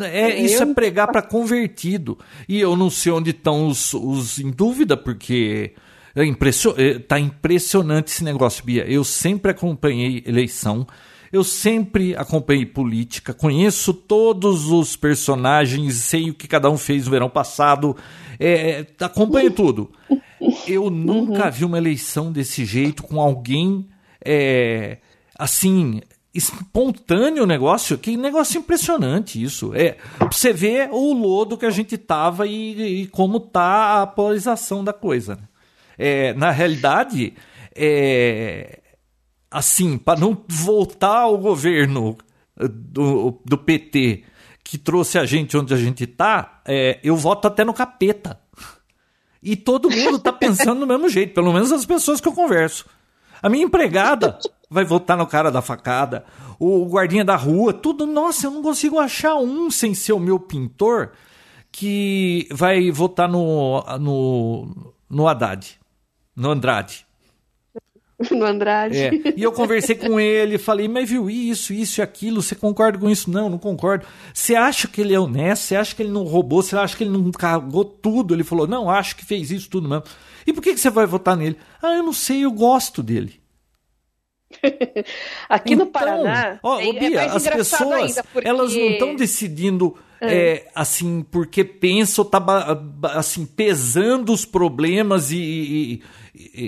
[0.00, 2.18] É, isso é pregar para convertido.
[2.48, 5.72] E eu não sei onde estão os, os em dúvida, porque
[6.14, 8.84] é impression, é, tá impressionante esse negócio, Bia.
[8.84, 10.86] Eu sempre acompanhei eleição,
[11.34, 17.10] eu sempre acompanhei política, conheço todos os personagens, sei o que cada um fez no
[17.10, 17.96] verão passado,
[18.38, 19.90] é, acompanho tudo.
[20.64, 21.50] Eu nunca uhum.
[21.50, 23.88] vi uma eleição desse jeito com alguém
[24.24, 24.98] é,
[25.36, 26.00] assim
[26.32, 29.72] espontâneo o negócio, que negócio impressionante isso.
[29.74, 29.96] É,
[30.30, 34.92] você ver o lodo que a gente tava e, e como tá a polarização da
[34.92, 35.34] coisa.
[35.34, 35.42] Né?
[35.98, 37.34] É, na realidade,
[37.74, 38.78] é,
[39.54, 42.18] assim, para não voltar ao governo
[42.56, 44.24] do, do PT
[44.64, 48.40] que trouxe a gente onde a gente tá, é, eu voto até no capeta.
[49.40, 52.86] E todo mundo tá pensando do mesmo jeito, pelo menos as pessoas que eu converso.
[53.40, 54.38] A minha empregada
[54.68, 56.24] vai votar no cara da facada,
[56.58, 58.06] o guardinha da rua, tudo.
[58.06, 61.12] Nossa, eu não consigo achar um sem ser o meu pintor
[61.70, 65.78] que vai votar no, no, no Haddad,
[66.34, 67.03] no Andrade.
[68.30, 68.96] No Andrade.
[68.96, 69.10] É.
[69.36, 73.10] E eu conversei com ele, falei, mas viu isso, isso e aquilo, você concorda com
[73.10, 73.30] isso?
[73.30, 74.06] Não, não concordo.
[74.32, 75.64] Você acha que ele é honesto?
[75.64, 76.62] Você acha que ele não roubou?
[76.62, 78.34] Você acha que ele não cagou tudo?
[78.34, 80.04] Ele falou, não, acho que fez isso tudo mesmo.
[80.46, 81.56] E por que, que você vai votar nele?
[81.82, 83.40] Ah, eu não sei, eu gosto dele.
[85.48, 86.58] Aqui então, no Paraná.
[86.62, 88.46] Ó, é, Bia, é as pessoas porque...
[88.46, 90.34] elas não estão decidindo é.
[90.34, 92.42] É, assim porque pensam, tá
[93.14, 96.02] assim pesando os problemas e, e,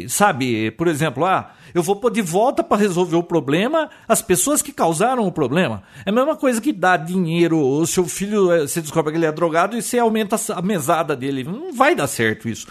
[0.09, 4.63] sabe, por exemplo, ah, eu vou pôr de volta para resolver o problema as pessoas
[4.63, 5.83] que causaram o problema.
[6.05, 9.27] É a mesma coisa que dar dinheiro, o seu filho, é, você descobre que ele
[9.27, 11.45] é drogado e você aumenta a mesada dele.
[11.45, 12.69] Não vai dar certo isso.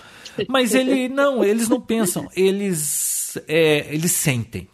[0.48, 4.68] Mas ele não, eles não pensam, eles é, eles sentem.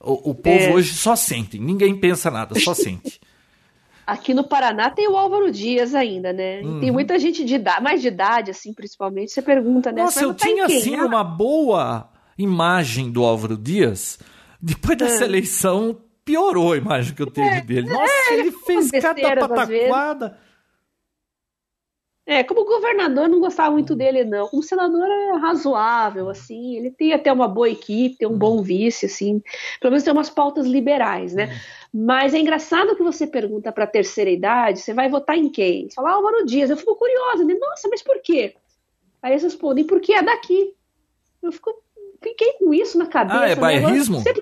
[0.00, 0.72] O, o povo é.
[0.74, 3.20] hoje só sente, ninguém pensa nada, só sente.
[4.06, 6.60] Aqui no Paraná tem o Álvaro Dias ainda, né?
[6.60, 6.80] Uhum.
[6.80, 9.32] Tem muita gente de idade, mais de idade, assim, principalmente.
[9.32, 10.02] Você pergunta, né?
[10.02, 14.18] Nossa, eu tinha, assim, uma boa imagem do Álvaro Dias.
[14.60, 15.26] Depois dessa é.
[15.26, 17.88] eleição, piorou a imagem que eu tive é, dele.
[17.88, 20.38] Nossa, é, ele fez cada pataquada.
[22.26, 24.48] É, como governador não gostava muito dele, não.
[24.48, 26.76] Como senador é razoável, assim.
[26.76, 29.42] Ele tem até uma boa equipe, tem um bom vice, assim.
[29.78, 31.54] Pelo menos tem umas pautas liberais, né?
[31.96, 35.88] Mas é engraçado que você pergunta para a terceira idade, você vai votar em quem?
[35.88, 36.68] Você fala, ah, Álvaro Dias.
[36.68, 37.54] Eu fico curiosa, né?
[37.54, 38.56] Nossa, mas por quê?
[39.22, 40.74] Aí eles respondem, porque é daqui.
[41.40, 41.72] Eu fico,
[42.20, 43.38] fiquei com isso na cabeça.
[43.38, 43.60] Ah, é né?
[43.60, 44.18] bairrismo?
[44.18, 44.34] Né?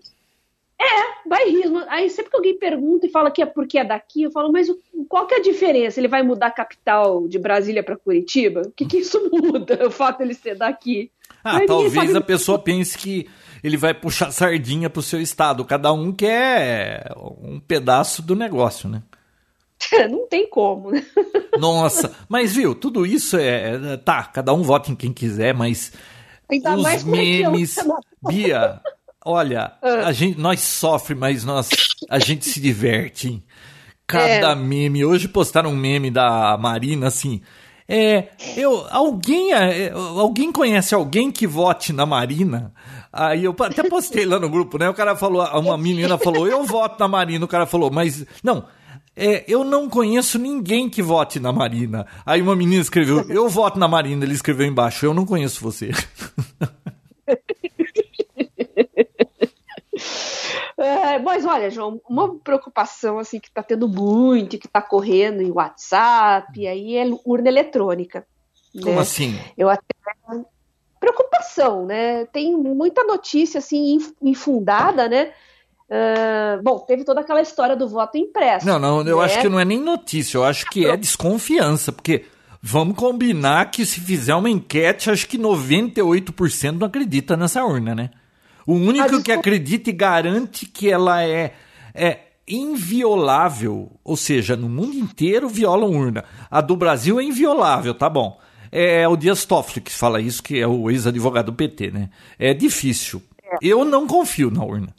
[0.80, 1.84] É, bairrismo.
[1.88, 4.68] Aí sempre que alguém pergunta e fala que é porque é daqui, eu falo, mas
[5.06, 6.00] qual que é a diferença?
[6.00, 8.62] Ele vai mudar a capital de Brasília para Curitiba?
[8.62, 11.10] O que, que isso muda, o fato dele ser daqui?
[11.44, 13.28] Ah, mas talvez a pessoa pense que
[13.62, 15.64] ele vai puxar sardinha pro seu estado.
[15.64, 19.02] Cada um quer um pedaço do negócio, né?
[20.10, 21.04] Não tem como, né?
[21.58, 23.92] Nossa, mas viu, tudo isso é.
[23.92, 25.92] é tá, cada um vota em quem quiser, mas.
[26.48, 27.76] Ainda os memes.
[28.28, 28.80] Bia,
[29.24, 30.06] Olha, ah.
[30.06, 31.68] a gente, nós sofre, mas nós,
[32.10, 33.42] a gente se diverte.
[34.06, 34.54] Cada é.
[34.54, 35.04] meme.
[35.04, 37.40] Hoje postaram um meme da Marina assim.
[37.88, 42.72] É, eu, alguém, é, alguém conhece alguém que vote na Marina?
[43.12, 44.88] Aí eu até postei lá no grupo, né?
[44.88, 47.44] O cara falou, uma menina falou, eu voto na Marina.
[47.44, 48.64] O cara falou, mas não,
[49.14, 52.06] é, eu não conheço ninguém que vote na Marina.
[52.24, 54.24] Aí uma menina escreveu, eu voto na Marina.
[54.24, 55.90] Ele escreveu embaixo, eu não conheço você.
[60.78, 65.50] É, mas olha, João, uma preocupação assim que está tendo muito, que está correndo em
[65.52, 68.26] WhatsApp, aí é urna eletrônica.
[68.80, 69.00] Como né?
[69.00, 69.38] assim?
[69.56, 69.94] Eu até
[71.02, 72.24] preocupação, né?
[72.26, 75.32] Tem muita notícia assim infundada, né?
[75.90, 78.64] Uh, bom, teve toda aquela história do voto impresso.
[78.64, 79.24] Não, não, eu né?
[79.24, 82.24] acho que não é nem notícia, eu acho que é desconfiança, porque
[82.62, 88.10] vamos combinar que se fizer uma enquete, acho que 98% não acredita nessa urna, né?
[88.64, 91.52] O único que acredita e garante que ela é,
[91.92, 96.24] é inviolável, ou seja, no mundo inteiro violam urna.
[96.48, 98.38] A do Brasil é inviolável, tá bom.
[98.74, 102.08] É o Dias Toffoli que fala isso, que é o ex-advogado do PT, né?
[102.38, 103.22] É difícil.
[103.42, 103.58] É.
[103.60, 104.94] Eu não confio na urna.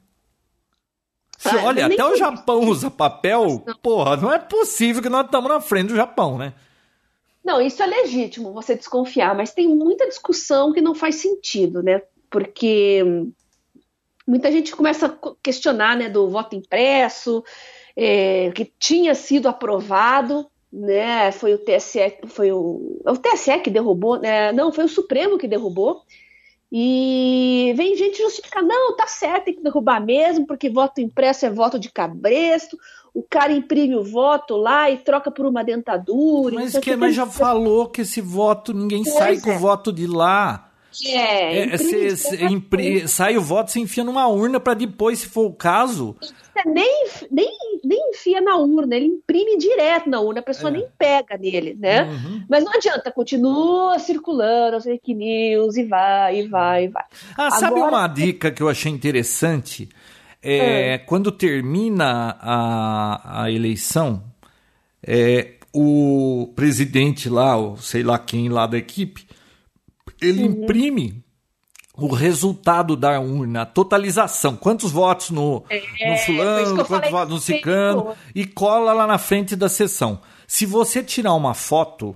[1.40, 3.76] Se, ah, olha, até o Japão usa papel, não.
[3.78, 6.54] porra, não é possível que nós estamos na frente do Japão, né?
[7.44, 12.02] Não, isso é legítimo você desconfiar, mas tem muita discussão que não faz sentido, né?
[12.30, 13.04] Porque
[14.26, 17.44] muita gente começa a questionar né, do voto impresso
[17.96, 21.32] é, que tinha sido aprovado, né?
[21.32, 24.52] Foi o TSE, foi o, é o TSE que derrubou, né?
[24.52, 26.02] Não, foi o Supremo que derrubou.
[26.76, 31.50] E vem gente justificar, não, tá certo, tem que derrubar mesmo, porque voto impresso é
[31.52, 32.76] voto de cabresto,
[33.14, 36.56] o cara imprime o voto lá e troca por uma dentadura.
[36.56, 39.40] Mas, que, mas já falou que esse voto, ninguém pois sai é.
[39.40, 40.73] com o voto de lá.
[41.06, 45.28] É, é cê, cê impri, sai o voto, você enfia numa urna para depois, se
[45.28, 46.16] for o caso.
[46.66, 47.50] Nem, nem,
[47.84, 50.74] nem enfia na urna, ele imprime direto na urna, a pessoa é.
[50.74, 52.04] nem pega nele, né?
[52.04, 52.44] Uhum.
[52.48, 57.04] Mas não adianta, continua circulando as fake news e vai, e vai, e vai.
[57.36, 59.90] Ah, Agora, sabe uma dica que eu achei interessante?
[60.42, 60.98] É, é.
[60.98, 64.24] Quando termina a, a eleição,
[65.02, 69.26] é, o presidente lá, ou sei lá quem lá da equipe,
[70.24, 70.64] ele uhum.
[70.64, 71.24] imprime
[71.96, 77.40] o resultado da urna, a totalização, quantos votos no, é, no fulano, quantos votos no
[77.40, 80.20] cicano, e cola lá na frente da sessão.
[80.48, 82.16] Se você tirar uma foto,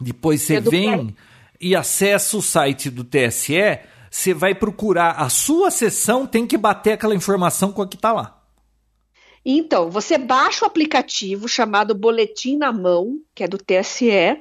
[0.00, 1.14] depois você vem
[1.60, 6.92] e acessa o site do TSE, você vai procurar a sua sessão, tem que bater
[6.92, 8.42] aquela informação com a que está lá.
[9.44, 14.40] Então, você baixa o aplicativo chamado Boletim na Mão, que é do TSE,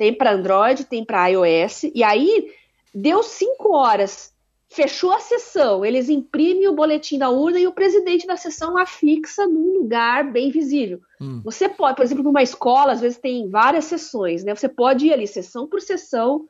[0.00, 2.50] tem para Android, tem para iOS, e aí
[2.94, 4.32] deu cinco horas,
[4.66, 9.46] fechou a sessão, eles imprimem o boletim da urna e o presidente da sessão afixa
[9.46, 11.02] num lugar bem visível.
[11.20, 11.42] Hum.
[11.44, 14.54] Você pode, por exemplo, numa escola, às vezes tem várias sessões, né?
[14.54, 16.48] Você pode ir ali sessão por sessão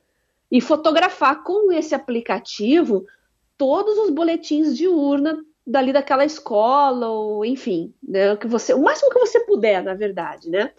[0.49, 3.05] e fotografar com esse aplicativo
[3.59, 9.11] todos os boletins de urna dali daquela escola, ou enfim, né, que você, o máximo
[9.11, 10.71] que você puder, na verdade, né?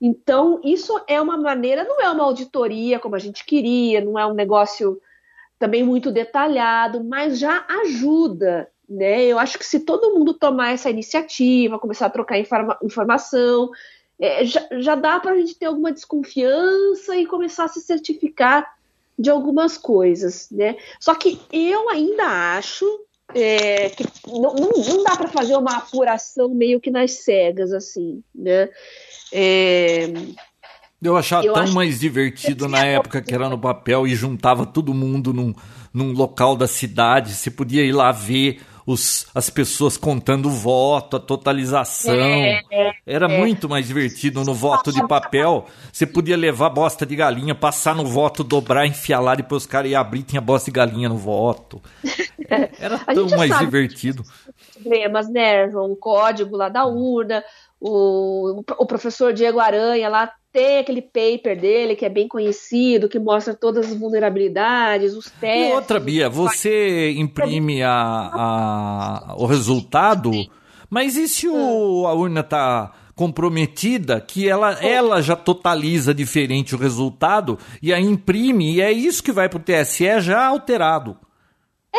[0.00, 4.26] Então, isso é uma maneira, não é uma auditoria como a gente queria, não é
[4.26, 5.00] um negócio
[5.58, 9.24] também muito detalhado, mas já ajuda, né?
[9.24, 13.70] Eu acho que se todo mundo tomar essa iniciativa, começar a trocar informa informação,
[14.20, 18.72] é, já, já dá para a gente ter alguma desconfiança e começar a se certificar
[19.18, 20.76] de algumas coisas, né?
[21.00, 22.86] Só que eu ainda acho
[23.34, 28.22] é, que não, não, não dá para fazer uma apuração meio que nas cegas, assim,
[28.34, 28.68] né?
[29.32, 30.12] É...
[31.00, 34.92] Eu achava eu tão mais divertido na época que era no papel e juntava todo
[34.92, 35.54] mundo num,
[35.94, 37.34] num local da cidade.
[37.34, 42.14] Você podia ir lá ver os, as pessoas contando o voto, a totalização.
[42.14, 43.38] É, é, Era é.
[43.38, 45.66] muito mais divertido no voto de papel.
[45.92, 49.90] Você podia levar bosta de galinha, passar no voto, dobrar, enfiar lá, depois os caras
[49.90, 51.82] iam abrir tinha bosta de galinha no voto.
[52.78, 54.22] Era tão mais divertido.
[54.74, 55.66] Problemas, né?
[55.66, 57.44] O código lá da urna
[57.80, 63.18] o, o professor Diego Aranha lá tem aquele paper dele que é bem conhecido, que
[63.18, 65.70] mostra todas as vulnerabilidades, os testes.
[65.70, 70.32] E outra, Bia, você imprime a, a, o resultado,
[70.90, 76.78] mas e se o, a urna está comprometida, que ela, ela já totaliza diferente o
[76.78, 81.16] resultado e a imprime, e é isso que vai para o TSE já alterado.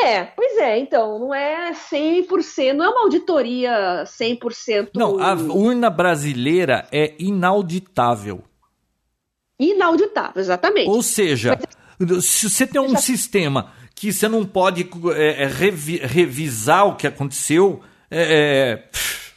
[0.04, 4.92] É, pois é, então, não é 100%, não é uma auditoria 100%.
[4.96, 8.44] Não, a urna brasileira é inauditável.
[9.60, 10.90] Inauditável, exatamente.
[10.90, 11.60] Ou seja,
[12.00, 12.98] Mas, se você tem um já...
[12.98, 18.88] sistema que você não pode é, é, revi revisar o que aconteceu, é,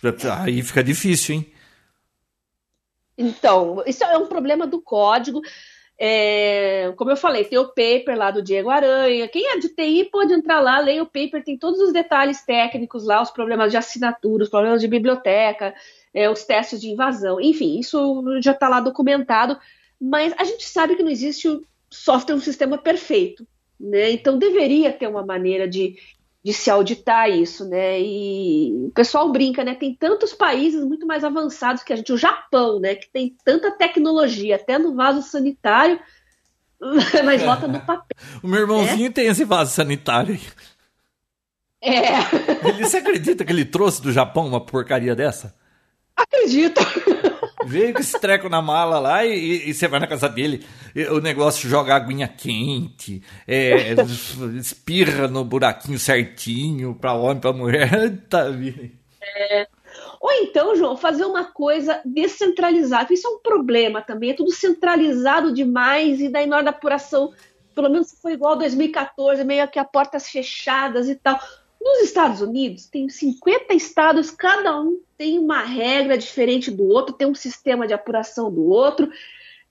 [0.05, 1.53] é, aí fica difícil, hein?
[3.18, 5.40] Então, isso é um problema do código.
[6.04, 9.28] É, como eu falei, tem o paper lá do Diego Aranha.
[9.28, 13.04] Quem é de TI pode entrar lá, ler o paper, tem todos os detalhes técnicos
[13.04, 15.72] lá, os problemas de assinatura, os problemas de biblioteca,
[16.12, 19.56] é, os testes de invasão, enfim, isso já está lá documentado.
[20.00, 21.46] Mas a gente sabe que não existe
[21.88, 23.46] software, um sistema perfeito.
[23.78, 24.10] Né?
[24.10, 25.94] Então deveria ter uma maneira de
[26.44, 28.00] de se auditar isso, né?
[28.00, 29.74] E o pessoal brinca, né?
[29.74, 32.96] Tem tantos países muito mais avançados que a gente, o Japão, né?
[32.96, 36.00] Que tem tanta tecnologia, até no vaso sanitário,
[37.24, 38.16] mas bota no papel.
[38.42, 39.12] o meu irmãozinho né?
[39.12, 40.40] tem esse vaso sanitário aí.
[41.85, 42.68] É.
[42.68, 45.55] Ele, você acredita que ele trouxe do Japão uma porcaria dessa?
[46.16, 46.80] Acredito.
[47.66, 50.64] Veio com esse treco na mala lá e, e, você vai na casa dele,
[51.10, 53.94] o negócio joga aguinha quente, é,
[54.58, 58.16] espirra no buraquinho certinho para homem, para mulher.
[58.28, 58.46] tá
[59.20, 59.66] é.
[60.20, 63.12] Ou então, João, fazer uma coisa descentralizada.
[63.12, 64.30] Isso é um problema também.
[64.30, 67.32] É tudo centralizado demais e daí na hora da apuração,
[67.74, 71.40] pelo menos foi igual a 2014, meio que a portas fechadas e tal.
[71.83, 77.26] Nos Estados Unidos, tem 50 estados, cada um tem uma regra diferente do outro, tem
[77.26, 79.11] um sistema de apuração do outro.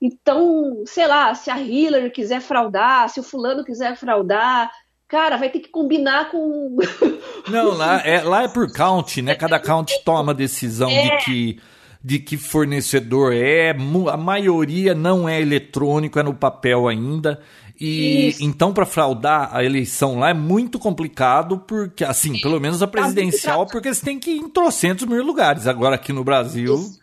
[0.00, 4.70] Então, sei lá, se a Hillary quiser fraudar, se o fulano quiser fraudar,
[5.12, 6.74] Cara, vai ter que combinar com.
[7.46, 9.34] Não, lá é, lá é por count, né?
[9.34, 11.02] Cada count toma a decisão é.
[11.02, 11.60] de que
[12.04, 13.76] de que fornecedor é,
[14.10, 17.40] a maioria não é eletrônico, é no papel ainda.
[17.84, 18.44] E Isso.
[18.44, 22.92] então para fraudar a eleição lá é muito complicado, porque assim, pelo menos a tá
[22.92, 25.66] presidencial, porque eles têm que ir em trocentos mil lugares.
[25.66, 26.76] Agora aqui no Brasil.
[26.76, 27.00] Isso.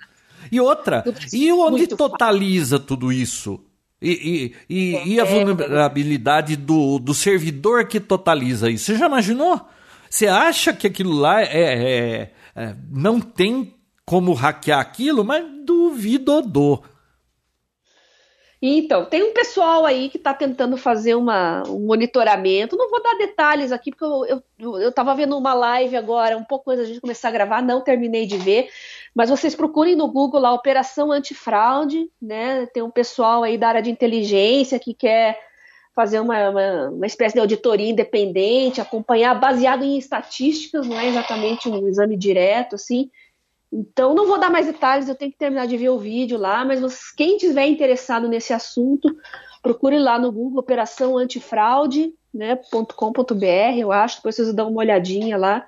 [0.50, 1.04] E outra,
[1.34, 3.60] e onde totaliza tudo isso?
[4.02, 5.26] E, e, e, e, a é.
[5.26, 8.86] vulnerabilidade do, do servidor que totaliza isso?
[8.86, 9.60] Você já imaginou?
[10.10, 13.76] Você acha que aquilo lá é, é, é não tem
[14.06, 16.82] como hackear aquilo, mas duvido do.
[18.62, 22.76] Então, tem um pessoal aí que está tentando fazer uma, um monitoramento.
[22.76, 26.84] Não vou dar detalhes aqui, porque eu estava vendo uma live agora, um pouco antes
[26.84, 28.70] da gente começar a gravar, não terminei de ver.
[29.16, 32.66] Mas vocês procurem no Google lá Operação Antifraude, né?
[32.74, 35.40] Tem um pessoal aí da área de inteligência que quer
[35.96, 41.68] fazer uma, uma, uma, espécie de auditoria independente, acompanhar baseado em estatísticas, não é exatamente
[41.68, 43.10] um exame direto, assim.
[43.72, 46.66] Então, não vou dar mais detalhes, eu tenho que terminar de ver o vídeo lá,
[46.66, 49.16] mas quem tiver interessado nesse assunto,
[49.62, 52.60] procure lá no Google Operação Antifraude, né,
[52.96, 55.66] .com.br, eu acho, depois vocês dão uma olhadinha lá.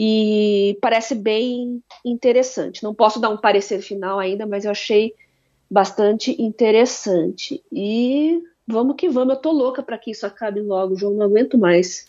[0.00, 2.84] E parece bem interessante.
[2.84, 5.12] Não posso dar um parecer final ainda, mas eu achei
[5.68, 7.60] bastante interessante.
[7.72, 11.58] E vamos que vamos, eu tô louca para que isso acabe logo, João, não aguento
[11.58, 12.06] mais.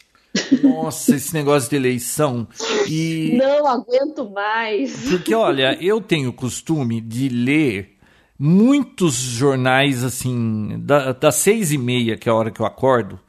[0.64, 2.48] Nossa, esse negócio de eleição.
[2.88, 3.36] E...
[3.38, 5.10] Não aguento mais.
[5.10, 7.98] Porque, olha, eu tenho o costume de ler
[8.38, 13.20] muitos jornais, assim, da, das seis e meia, que é a hora que eu acordo.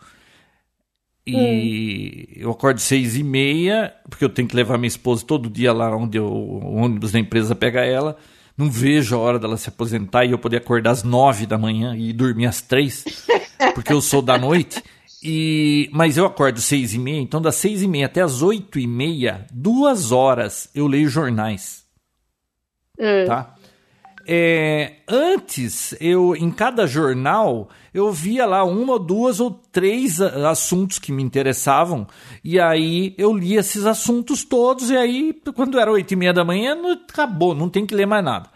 [1.26, 2.42] E hum.
[2.42, 5.94] eu acordo seis e meia, porque eu tenho que levar minha esposa todo dia lá
[5.94, 8.16] onde eu, o ônibus da empresa pega ela.
[8.56, 11.96] Não vejo a hora dela se aposentar e eu poder acordar às nove da manhã
[11.96, 13.04] e dormir às três,
[13.74, 14.82] porque eu sou da noite.
[15.22, 18.78] E, mas eu acordo seis e meia, então das seis e meia até as oito
[18.78, 21.84] e meia, duas horas eu leio jornais.
[22.98, 23.24] É.
[23.26, 23.54] Tá?
[24.26, 31.10] É, antes, eu em cada jornal, eu via lá uma, duas ou três assuntos que
[31.10, 32.06] me interessavam,
[32.44, 36.44] e aí eu lia esses assuntos todos, e aí, quando era oito e meia da
[36.44, 38.48] manhã, não, acabou, não tem que ler mais nada.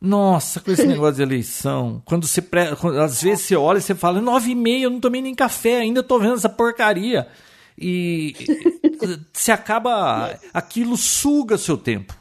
[0.00, 2.02] Nossa, com esse negócio de eleição.
[2.04, 2.40] Quando você.
[2.40, 2.60] Pre...
[3.02, 5.78] Às vezes você olha e você fala, nove e meia, eu não tomei nem café,
[5.78, 7.28] ainda tô vendo essa porcaria.
[7.76, 8.34] E
[9.32, 10.38] você acaba.
[10.52, 12.16] Aquilo suga seu tempo.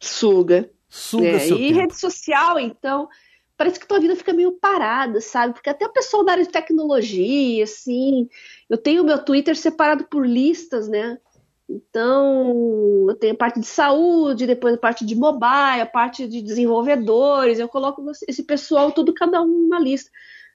[0.00, 0.70] Suga.
[0.88, 1.80] Suga é, seu e tempo.
[1.80, 3.08] rede social, então,
[3.56, 5.54] parece que tua vida fica meio parada, sabe?
[5.54, 8.28] Porque até o pessoal da área de tecnologia, assim.
[8.68, 11.18] Eu tenho o meu Twitter separado por listas, né?
[11.68, 16.40] Então, eu tenho a parte de saúde, depois a parte de mobile, a parte de
[16.40, 17.58] desenvolvedores.
[17.58, 20.10] Eu coloco esse pessoal, todo cada um numa lista.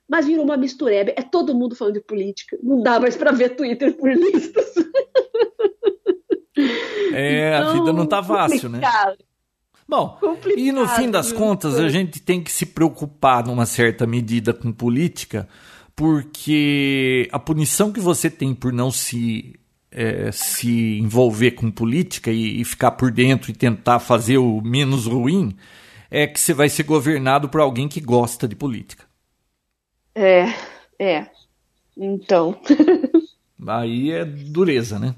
[0.08, 1.12] Mas virou uma mistureba.
[1.16, 2.58] É todo mundo falando de política.
[2.64, 4.66] Não dá mais para ver Twitter por listas.
[7.14, 8.80] É, então, a vida não tá fácil, né?
[8.80, 9.18] complicado.
[9.20, 9.26] né?
[9.88, 10.18] Bom,
[10.56, 14.72] e no fim das contas, a gente tem que se preocupar numa certa medida com
[14.72, 15.50] política,
[15.96, 19.60] porque a punição que você tem por não se
[19.92, 25.06] é, se envolver com política e, e, ficar por dentro e tentar fazer o menos
[25.06, 25.56] ruim,
[26.10, 29.06] é que você vai ser governado por alguém que gosta de política.
[30.16, 30.54] É,
[30.98, 31.28] é.
[31.98, 32.60] Então.
[33.68, 35.16] Aí é dureza, né?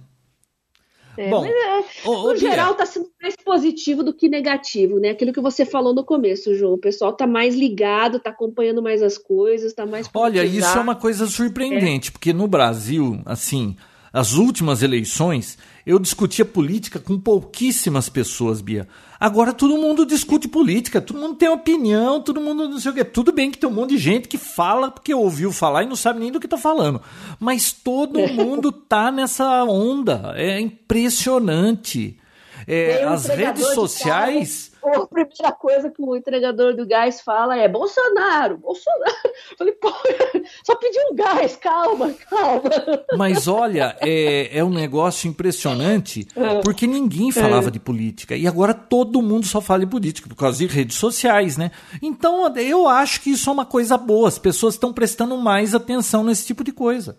[1.15, 5.11] É, Bom, é, no ô, geral está sendo mais positivo do que negativo, né?
[5.11, 6.73] Aquilo que você falou no começo, João.
[6.73, 10.09] O pessoal está mais ligado, está acompanhando mais as coisas, está mais.
[10.13, 12.11] Olha, isso é uma coisa surpreendente, é.
[12.11, 13.75] porque no Brasil, assim,
[14.13, 18.87] as últimas eleições, eu discutia política com pouquíssimas pessoas, Bia.
[19.19, 23.03] Agora todo mundo discute política, todo mundo tem opinião, todo mundo não sei o quê.
[23.03, 25.95] Tudo bem que tem um monte de gente que fala porque ouviu falar e não
[25.95, 27.01] sabe nem do que está falando.
[27.39, 30.33] Mas todo mundo tá nessa onda.
[30.35, 32.19] É impressionante.
[32.67, 34.72] É, as redes sociais
[35.03, 39.13] a primeira coisa que o entregador do gás fala é Bolsonaro, Bolsonaro.
[39.51, 39.89] Eu falei, pô,
[40.65, 42.69] só pedi um gás, calma, calma.
[43.17, 46.61] Mas olha, é, é um negócio impressionante, é.
[46.61, 47.71] porque ninguém falava é.
[47.71, 48.35] de política.
[48.35, 51.71] E agora todo mundo só fala de política, por causa de redes sociais, né?
[52.01, 54.27] Então eu acho que isso é uma coisa boa.
[54.27, 57.17] As pessoas estão prestando mais atenção nesse tipo de coisa.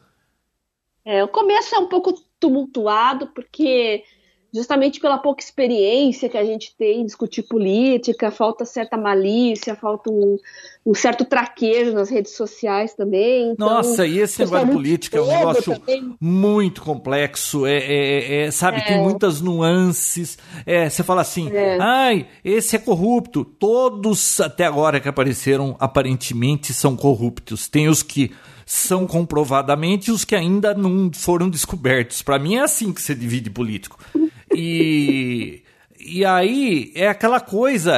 [1.05, 4.03] É, o começo é um pouco tumultuado, porque
[4.55, 10.09] justamente pela pouca experiência que a gente tem em discutir política, falta certa malícia, falta
[10.11, 10.38] um,
[10.86, 13.50] um certo traquejo nas redes sociais também.
[13.50, 16.16] Então, Nossa, e esse negócio de política é um negócio também.
[16.20, 18.82] muito complexo, é, é, é sabe, é.
[18.82, 20.38] tem muitas nuances.
[20.64, 21.76] É, você fala assim, é.
[21.80, 23.44] ai, esse é corrupto.
[23.44, 27.66] Todos até agora que apareceram aparentemente são corruptos.
[27.66, 28.30] Tem os que
[28.66, 32.22] são comprovadamente os que ainda não foram descobertos.
[32.22, 33.98] Para mim é assim que se divide político.
[34.57, 35.62] E,
[35.98, 37.94] e aí é aquela coisa,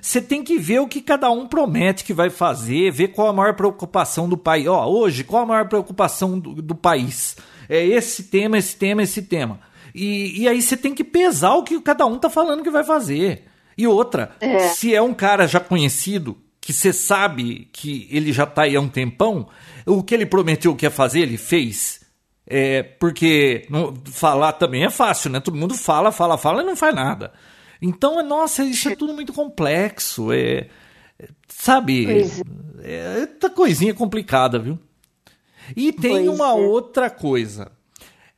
[0.00, 3.28] você é, tem que ver o que cada um promete que vai fazer, ver qual
[3.28, 4.66] a maior preocupação do país.
[4.66, 7.36] Ó, hoje, qual a maior preocupação do, do país?
[7.68, 9.60] É esse tema, esse tema, esse tema.
[9.94, 12.84] E, e aí você tem que pesar o que cada um tá falando que vai
[12.84, 13.44] fazer.
[13.76, 14.68] E outra, é.
[14.68, 18.80] se é um cara já conhecido, que você sabe que ele já tá aí há
[18.80, 19.48] um tempão,
[19.86, 21.99] o que ele prometeu que ia fazer, ele fez.
[22.46, 25.40] É, porque não, falar também é fácil, né?
[25.40, 27.32] Todo mundo fala, fala, fala e não faz nada.
[27.80, 30.32] Então, nossa, isso é tudo muito complexo.
[30.32, 30.68] É,
[31.48, 32.06] sabe?
[32.82, 34.78] É, é coisinha complicada, viu?
[35.76, 36.52] E tem pois uma é.
[36.52, 37.70] outra coisa.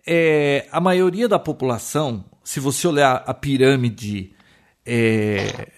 [0.07, 4.34] É, a maioria da população, se você olhar a pirâmide
[4.84, 5.68] é,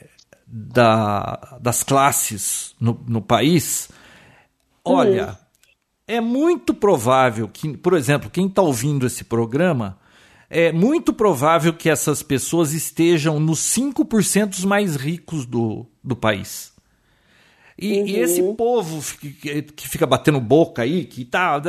[0.47, 3.91] da, das classes no, no país,
[4.85, 5.44] olha, hum.
[6.07, 9.99] É muito provável que, por exemplo, quem está ouvindo esse programa,
[10.51, 16.73] é muito provável que essas pessoas estejam nos 5% mais ricos do, do país.
[17.77, 18.07] E, uhum.
[18.07, 21.61] e, esse povo que, fica batendo boca aí, que tá.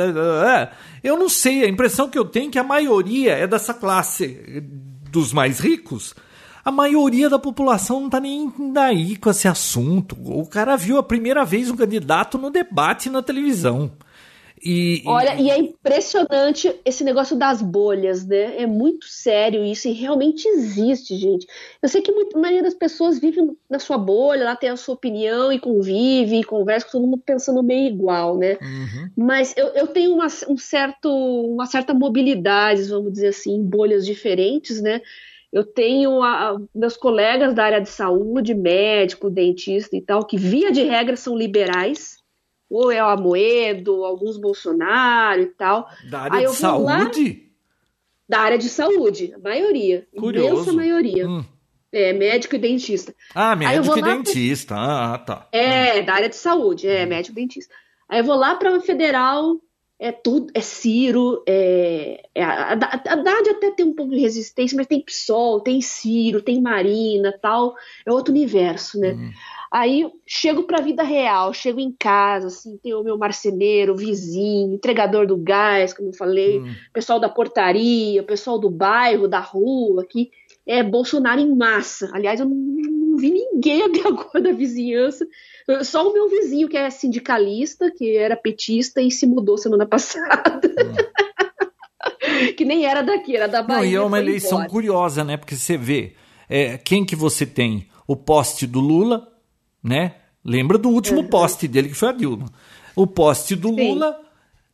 [0.46, 0.70] É,
[1.02, 4.62] eu não sei, a impressão que eu tenho é que a maioria é dessa classe
[5.10, 6.14] dos mais ricos
[6.66, 10.16] a maioria da população não tá nem daí com esse assunto.
[10.20, 13.92] O cara viu a primeira vez um candidato no debate na televisão.
[14.68, 15.44] E, Olha, e...
[15.44, 18.60] e é impressionante esse negócio das bolhas, né?
[18.60, 21.46] É muito sério isso e realmente existe, gente.
[21.80, 23.40] Eu sei que a maioria das pessoas vive
[23.70, 27.22] na sua bolha, lá tem a sua opinião e convive e conversa com todo mundo
[27.24, 28.58] pensando meio igual, né?
[28.60, 29.10] Uhum.
[29.16, 34.04] Mas eu, eu tenho uma, um certo, uma certa mobilidade, vamos dizer assim, em bolhas
[34.04, 35.00] diferentes, né?
[35.52, 40.72] Eu tenho a, meus colegas da área de saúde, médico, dentista e tal, que via
[40.72, 42.15] de regra são liberais,
[42.70, 45.88] ou é o Amoedo, alguns Bolsonaro e tal.
[46.10, 47.28] Da área de saúde?
[47.28, 47.46] Lá,
[48.28, 50.06] da área de saúde, a maioria.
[50.16, 50.54] Curioso.
[50.54, 51.28] Imensa maioria.
[51.28, 51.44] Hum.
[51.92, 53.14] É, médico e dentista.
[53.34, 54.74] Ah, médico e dentista.
[54.74, 55.14] Pra...
[55.14, 55.48] Ah, tá.
[55.52, 57.72] É, da área de saúde, é, médico e dentista.
[58.08, 59.60] Aí eu vou lá para a federal,
[59.98, 64.76] é tudo, é Ciro, é, é a, a, Haddad até tem um pouco de resistência,
[64.76, 69.12] mas tem PSOL, tem Ciro, tem Marina, tal, é outro universo, né?
[69.12, 69.30] Uhum.
[69.72, 74.74] Aí chego para a vida real, chego em casa, assim, tem o meu marceneiro, vizinho,
[74.74, 76.74] entregador do gás, como eu falei, uhum.
[76.92, 80.30] pessoal da portaria, pessoal do bairro, da rua, aqui
[80.66, 82.10] é Bolsonaro em massa.
[82.12, 85.26] Aliás, eu não, não vi ninguém até agora da vizinhança
[85.82, 90.70] só o meu vizinho, que é sindicalista, que era petista e se mudou semana passada.
[90.78, 90.94] Hum.
[92.56, 93.82] que nem era daqui, era da Bahia.
[93.82, 94.70] Não, e é uma eleição embora.
[94.70, 95.36] curiosa, né?
[95.36, 96.14] Porque você vê
[96.48, 97.88] é, quem que você tem?
[98.06, 99.26] O poste do Lula,
[99.86, 100.16] né?
[100.44, 101.28] Lembra do último uhum.
[101.28, 102.46] poste dele, que foi a Dilma.
[102.94, 103.94] O poste do Sim.
[103.94, 104.20] Lula,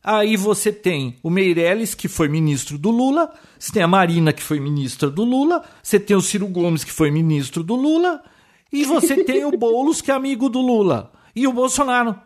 [0.03, 4.43] Aí você tem o Meirelles, que foi ministro do Lula, você tem a Marina, que
[4.43, 8.21] foi ministra do Lula, você tem o Ciro Gomes, que foi ministro do Lula,
[8.69, 11.13] e você tem o Boulos, que é amigo do Lula.
[11.33, 12.19] E o Bolsonaro.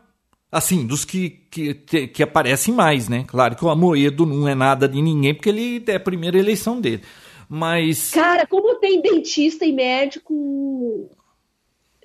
[0.49, 3.25] Assim, dos que, que, que aparecem mais, né?
[3.27, 6.79] Claro que o Amoedo não é nada de ninguém, porque ele é a primeira eleição
[6.79, 7.03] dele.
[7.49, 8.11] Mas.
[8.11, 11.09] Cara, como tem dentista e médico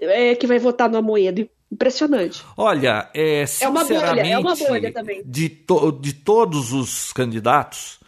[0.02, 1.48] é, que vai votar no Amoedo?
[1.70, 2.44] Impressionante.
[2.56, 5.22] Olha, é, é uma bolha, é uma bolha também.
[5.24, 7.98] De, to, de todos os candidatos,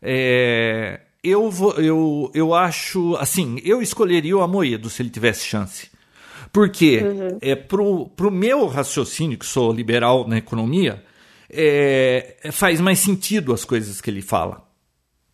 [0.00, 5.90] é, eu, vou, eu, eu acho, assim, eu escolheria o Amoedo se ele tivesse chance.
[6.52, 7.38] Porque uhum.
[7.40, 11.02] é, pro, pro meu raciocínio, que sou liberal na economia,
[11.48, 14.68] é, faz mais sentido as coisas que ele fala.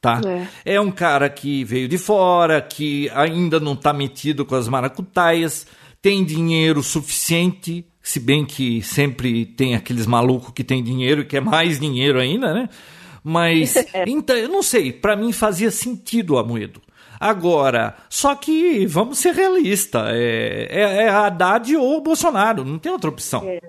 [0.01, 0.21] Tá?
[0.65, 0.75] É.
[0.77, 5.67] é um cara que veio de fora, que ainda não está metido com as maracutaias,
[6.01, 11.41] tem dinheiro suficiente, se bem que sempre tem aqueles malucos que tem dinheiro e quer
[11.41, 12.69] mais dinheiro ainda, né?
[13.23, 13.75] Mas,
[14.07, 16.81] então, eu não sei, para mim fazia sentido o Amoedo.
[17.19, 23.11] Agora, só que vamos ser realistas, é, é, é Haddad ou Bolsonaro, não tem outra
[23.11, 23.43] opção.
[23.45, 23.61] É.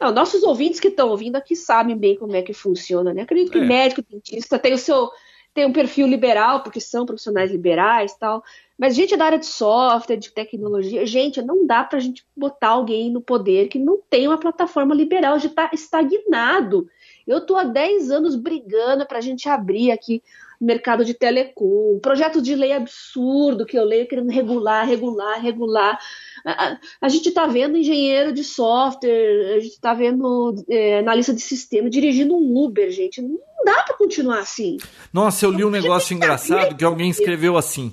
[0.00, 3.22] Não, nossos ouvintes que estão ouvindo aqui sabem bem como é que funciona, né?
[3.22, 3.64] Acredito que é.
[3.64, 5.10] médico, dentista tem o seu
[5.54, 8.42] tem um perfil liberal, porque são profissionais liberais tal.
[8.78, 12.70] Mas gente da área de software, de tecnologia, gente, não dá para a gente botar
[12.70, 16.88] alguém no poder que não tem uma plataforma liberal, já está estagnado.
[17.26, 20.22] Eu tô há 10 anos brigando para a gente abrir aqui
[20.60, 25.98] mercado de telecom, projeto de lei absurdo que eu leio querendo regular, regular, regular.
[26.44, 31.40] A, a gente está vendo engenheiro de software, a gente está vendo é, analista de
[31.40, 33.20] sistema dirigindo um Uber, gente.
[33.20, 34.78] Não dá para continuar assim.
[35.12, 37.92] Nossa, eu li um negócio engraçado que alguém escreveu assim.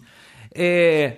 [0.54, 1.18] É,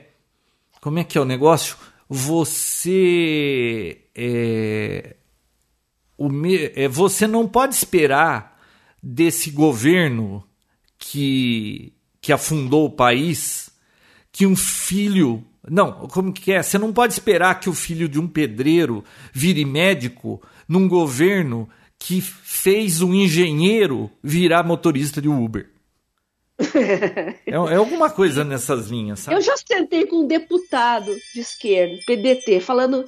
[0.82, 1.78] como é que é o negócio?
[2.10, 5.16] Você é,
[6.18, 6.30] o,
[6.76, 8.62] é, você não pode esperar
[9.02, 10.44] desse governo
[10.98, 13.72] que, que afundou o país
[14.32, 15.44] que um filho.
[15.70, 16.62] Não, como que é?
[16.62, 22.22] Você não pode esperar que o filho de um pedreiro vire médico num governo que
[22.22, 25.70] fez um engenheiro virar motorista de Uber.
[26.60, 29.38] É, é, alguma coisa nessas linhas, sabe?
[29.38, 33.06] Eu já sentei com um deputado de esquerda, PDT, falando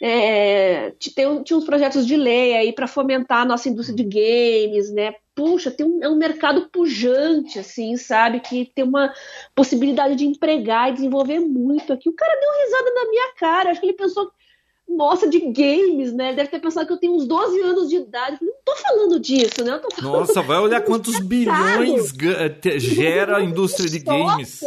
[0.00, 4.92] é, tem, tinha uns projetos de lei aí para fomentar a nossa indústria de games,
[4.92, 5.14] né?
[5.34, 8.40] Puxa, tem um, é um mercado pujante, assim, sabe?
[8.40, 9.12] Que tem uma
[9.54, 12.08] possibilidade de empregar e desenvolver muito aqui.
[12.08, 14.30] O cara deu risada na minha cara, acho que ele pensou,
[14.88, 16.28] nossa, de games, né?
[16.28, 18.38] Ele deve ter pensado que eu tenho uns 12 anos de idade.
[18.40, 19.80] Eu não tô falando disso, né?
[20.00, 22.12] Nossa, vai olhar quantos bilhões
[22.78, 24.62] gera a indústria de games.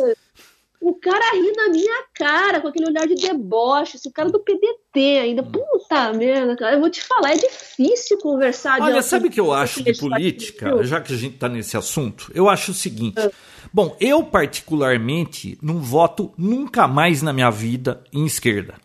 [0.79, 5.19] O cara ri na minha cara com aquele olhar de deboche, esse cara do PDT
[5.19, 5.43] ainda.
[5.43, 6.75] Puta merda, cara.
[6.75, 8.79] Eu vou te falar, é difícil conversar.
[8.79, 12.31] Olha, sabe o que eu acho de política, já que a gente tá nesse assunto?
[12.33, 13.19] Eu acho o seguinte.
[13.19, 13.31] É.
[13.73, 18.75] Bom, eu particularmente não voto nunca mais na minha vida em esquerda.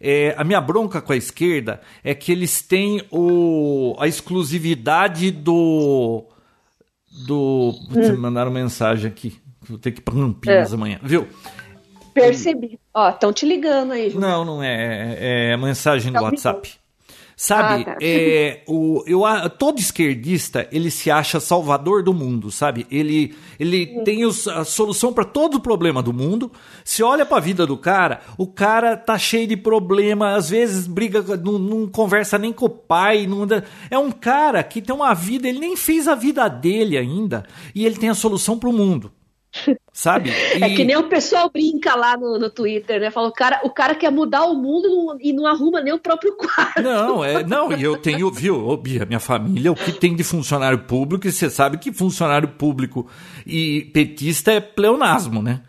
[0.00, 6.24] É, a minha bronca com a esquerda é que eles têm o, a exclusividade do.
[7.26, 7.74] do.
[7.92, 8.16] Putz, hum.
[8.16, 9.36] mandaram mensagem aqui.
[9.68, 10.74] Vou ter que ir pra Campinas é.
[10.74, 11.26] amanhã, viu?
[12.14, 12.78] Percebi.
[12.92, 14.14] Ó, estão te ligando aí.
[14.14, 15.16] Não, não é.
[15.18, 16.78] É, é mensagem do WhatsApp.
[17.40, 17.96] Sabe, ah, tá.
[18.02, 22.84] é, o, eu, todo esquerdista ele se acha salvador do mundo, sabe?
[22.90, 26.50] Ele, ele tem os, a solução para todo o problema do mundo.
[26.84, 30.88] Se olha para a vida do cara, o cara tá cheio de problema, às vezes
[30.88, 33.28] briga, não, não conversa nem com o pai.
[33.28, 33.46] Não,
[33.88, 37.86] é um cara que tem uma vida, ele nem fez a vida dele ainda e
[37.86, 39.12] ele tem a solução para o mundo.
[39.92, 40.30] Sabe?
[40.30, 40.62] E...
[40.62, 43.10] É que nem o pessoal brinca lá no, no Twitter, né?
[43.10, 46.36] Fala, o cara, o cara quer mudar o mundo e não arruma nem o próprio
[46.36, 46.80] quarto.
[46.80, 50.22] Não, é, não, e eu tenho, viu, ô Bia, minha família, o que tem de
[50.22, 53.08] funcionário público, e você sabe que funcionário público
[53.46, 55.62] e petista é pleonasmo, né?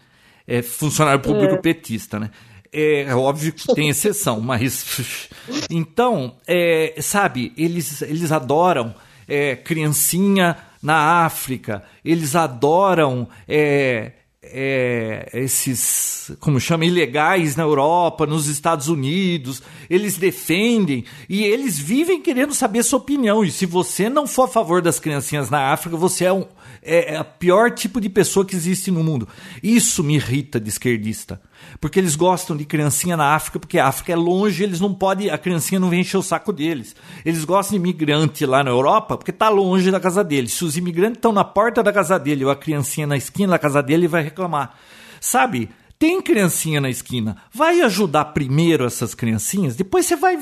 [0.47, 1.57] É funcionário público é.
[1.57, 2.29] petista, né?
[2.71, 5.29] É, é óbvio que tem exceção, mas.
[5.69, 8.93] Então, é, sabe, eles, eles adoram
[9.27, 18.47] é, criancinha na África, eles adoram é, é, esses, como chama, ilegais na Europa, nos
[18.47, 23.43] Estados Unidos, eles defendem e eles vivem querendo saber sua opinião.
[23.43, 26.45] E se você não for a favor das criancinhas na África, você é, um,
[26.81, 29.27] é, é a pior tipo de pessoa que existe no mundo.
[29.61, 31.41] Isso me irrita de esquerdista.
[31.79, 35.29] Porque eles gostam de criancinha na África, porque a África é longe, eles não podem,
[35.29, 36.95] a criancinha não vem encher o saco deles.
[37.25, 40.53] Eles gostam de imigrante lá na Europa, porque está longe da casa deles.
[40.53, 43.59] Se os imigrantes estão na porta da casa dele ou a criancinha na esquina da
[43.59, 44.75] casa dele, ele vai reclamar.
[45.19, 45.69] Sabe?
[45.99, 47.35] Tem criancinha na esquina.
[47.53, 50.37] Vai ajudar primeiro essas criancinhas, depois você vai.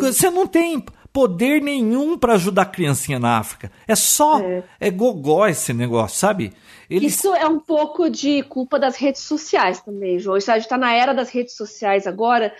[0.00, 3.70] Você não tem poder nenhum para ajudar a criancinha na África.
[3.86, 4.40] É só.
[4.40, 6.52] É, é gogó esse negócio, sabe?
[6.88, 7.14] Eles...
[7.14, 10.36] Isso é um pouco de culpa das redes sociais também, João.
[10.36, 12.54] Isso a gente está na era das redes sociais agora,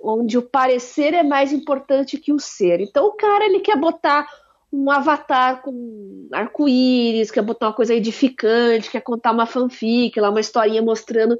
[0.00, 2.80] onde o parecer é mais importante que o ser.
[2.80, 4.26] Então o cara ele quer botar
[4.72, 10.40] um avatar com arco-íris, quer botar uma coisa edificante, quer contar uma fanfic, lá uma
[10.40, 11.38] historinha mostrando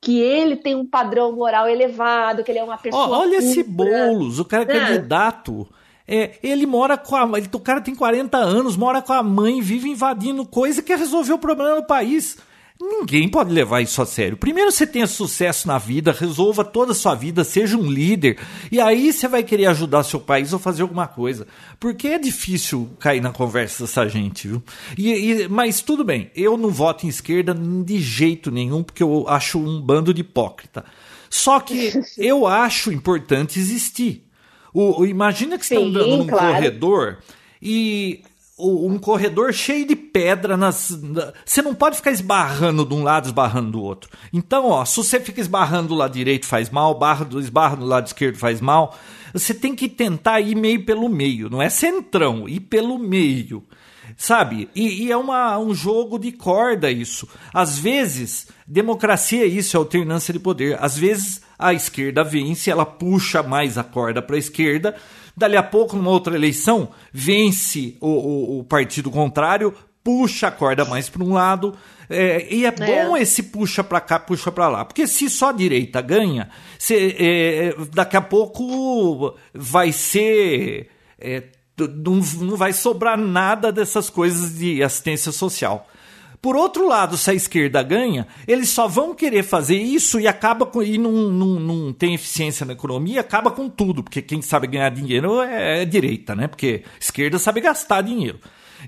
[0.00, 3.06] que ele tem um padrão moral elevado, que ele é uma pessoa.
[3.08, 5.66] Oh, olha esse bolos, o cara é candidato.
[6.08, 7.38] É, ele mora com a.
[7.38, 11.32] Ele, o cara tem 40 anos, mora com a mãe, vive invadindo coisa, quer resolver
[11.32, 12.36] o problema do país.
[12.78, 14.36] Ninguém pode levar isso a sério.
[14.36, 18.38] Primeiro você tenha sucesso na vida, resolva toda a sua vida, seja um líder,
[18.70, 21.46] e aí você vai querer ajudar seu país ou fazer alguma coisa.
[21.80, 24.62] Porque é difícil cair na conversa dessa gente, viu?
[24.96, 29.26] E, e, mas tudo bem, eu não voto em esquerda de jeito nenhum, porque eu
[29.26, 30.84] acho um bando de hipócrita.
[31.30, 34.25] Só que eu acho importante existir.
[34.76, 36.52] O, o imagina que você está andando num claro.
[36.52, 37.16] corredor
[37.62, 38.22] e
[38.58, 40.92] um corredor cheio de pedra nas.
[41.46, 44.10] Você não pode ficar esbarrando de um lado, esbarrando do outro.
[44.30, 47.86] Então, ó, se você fica esbarrando do lado direito faz mal, barra do esbarro do
[47.86, 48.94] lado esquerdo faz mal.
[49.32, 53.64] Você tem que tentar ir meio pelo meio, não é centrão, ir pelo meio.
[54.14, 54.68] Sabe?
[54.74, 57.26] E, e é uma, um jogo de corda isso.
[57.52, 60.76] Às vezes, democracia é isso, é alternância de poder.
[60.82, 64.94] Às vezes a esquerda vence, ela puxa mais a corda para a esquerda.
[65.36, 70.84] Dali a pouco, numa outra eleição, vence o, o, o partido contrário, puxa a corda
[70.84, 71.76] mais para um lado.
[72.08, 74.84] É, e é, é, bom esse puxa para cá, puxa para lá.
[74.84, 76.48] Porque se só a direita ganha,
[76.78, 80.88] se, é, daqui a pouco vai ser.
[81.18, 81.42] É,
[81.78, 85.86] não, não vai sobrar nada dessas coisas de assistência social.
[86.46, 90.64] Por outro lado, se a esquerda ganha, eles só vão querer fazer isso e acaba
[90.64, 94.68] com, e não, não, não tem eficiência na economia, acaba com tudo, porque quem sabe
[94.68, 96.46] ganhar dinheiro é, é direita, né?
[96.46, 98.38] Porque esquerda sabe gastar dinheiro.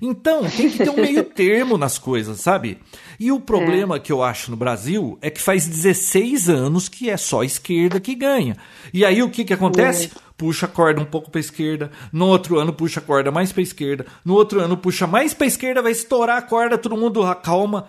[0.01, 2.79] Então, tem que ter um meio termo nas coisas, sabe?
[3.19, 3.99] E o problema é.
[3.99, 8.01] que eu acho no Brasil é que faz 16 anos que é só a esquerda
[8.01, 8.57] que ganha.
[8.93, 10.11] E aí o que, que acontece?
[10.15, 10.29] É.
[10.37, 13.61] Puxa a corda um pouco para esquerda, no outro ano puxa a corda mais para
[13.61, 17.89] esquerda, no outro ano puxa mais para esquerda, vai estourar a corda, todo mundo acalma,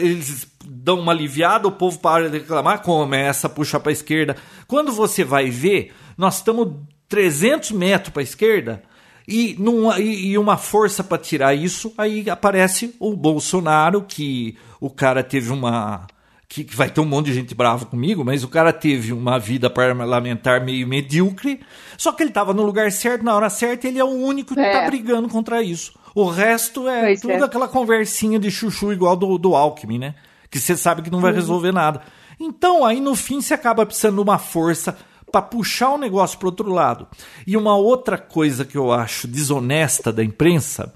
[0.00, 4.36] eles dão uma aliviada, o povo para de reclamar, começa a puxar para esquerda.
[4.68, 6.76] Quando você vai ver, nós estamos
[7.08, 8.82] 300 metros para esquerda,
[9.30, 15.22] e, num, e, uma força para tirar isso, aí aparece o Bolsonaro, que o cara
[15.22, 16.06] teve uma.
[16.48, 19.38] Que, que vai ter um monte de gente brava comigo, mas o cara teve uma
[19.38, 21.60] vida parlamentar meio medíocre,
[21.96, 24.60] só que ele estava no lugar certo, na hora certa, ele é o único que
[24.60, 24.86] está é.
[24.86, 25.92] brigando contra isso.
[26.12, 27.44] O resto é pois tudo é.
[27.44, 30.14] aquela conversinha de chuchu igual do, do Alckmin, né?
[30.50, 32.02] Que você sabe que não vai resolver nada.
[32.40, 34.98] Então, aí no fim você acaba precisando de uma força
[35.30, 37.06] para puxar o negócio para outro lado.
[37.46, 40.92] E uma outra coisa que eu acho desonesta da imprensa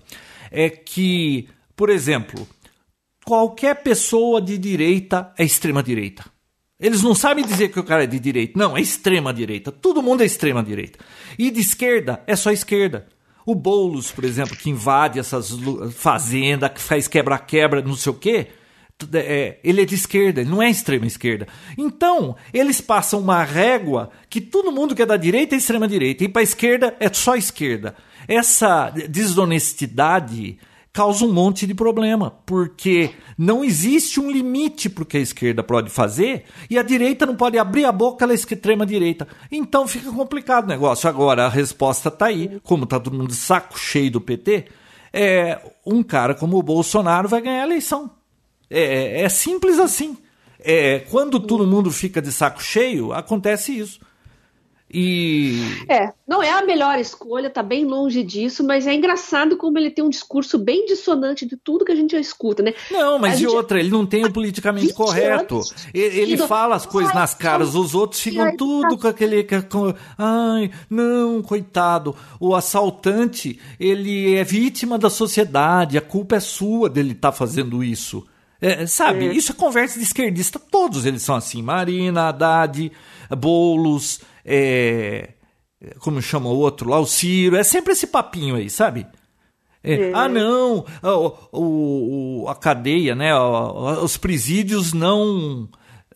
[0.50, 2.46] é que, por exemplo,
[3.24, 6.24] qualquer pessoa de direita é extrema direita.
[6.78, 8.58] Eles não sabem dizer que o cara é de direita.
[8.58, 9.70] Não, é extrema direita.
[9.70, 10.98] Todo mundo é extrema direita.
[11.38, 13.06] E de esquerda é só esquerda.
[13.46, 15.50] O Boulos, por exemplo, que invade essas
[15.92, 18.48] fazendas, que faz quebra-quebra, não sei o quê
[19.12, 21.48] é, ele é de esquerda, ele não é extrema esquerda.
[21.76, 26.24] Então, eles passam uma régua que todo mundo que é da direita é extrema direita
[26.24, 27.94] e para a esquerda é só esquerda.
[28.26, 30.58] Essa desonestidade
[30.92, 35.60] causa um monte de problema, porque não existe um limite para o que a esquerda
[35.60, 39.26] pode fazer e a direita não pode abrir a boca, ela é extrema direita.
[39.50, 41.08] Então fica complicado o negócio.
[41.08, 44.66] Agora a resposta está aí, como está todo mundo saco cheio do PT,
[45.12, 48.08] é, um cara como o Bolsonaro vai ganhar a eleição.
[48.70, 50.16] É, é simples assim.
[50.58, 54.00] É, quando todo mundo fica de saco cheio, acontece isso.
[54.96, 55.60] E...
[55.88, 59.90] É, não é a melhor escolha, tá bem longe disso, mas é engraçado como ele
[59.90, 62.72] tem um discurso bem dissonante de tudo que a gente já escuta, né?
[62.92, 65.62] Não, mas e outra, ele não tem o politicamente correto.
[65.92, 69.42] Ele, ele fala as coisas nas caras, os outros ficam tudo com aquele.
[69.68, 72.14] Com, ai, não, coitado.
[72.38, 77.82] O assaltante, ele é vítima da sociedade, a culpa é sua dele estar tá fazendo
[77.82, 78.24] isso.
[78.64, 79.32] É, sabe, é.
[79.34, 81.60] isso é conversa de esquerdista, todos eles são assim.
[81.60, 82.90] Marina, Haddad,
[83.36, 85.34] Boulos, é,
[85.98, 89.06] como chama o outro lá, o Ciro, é sempre esse papinho aí, sabe?
[89.82, 90.86] É, ah, não,
[91.52, 95.68] o, o, a cadeia, né, os presídios não,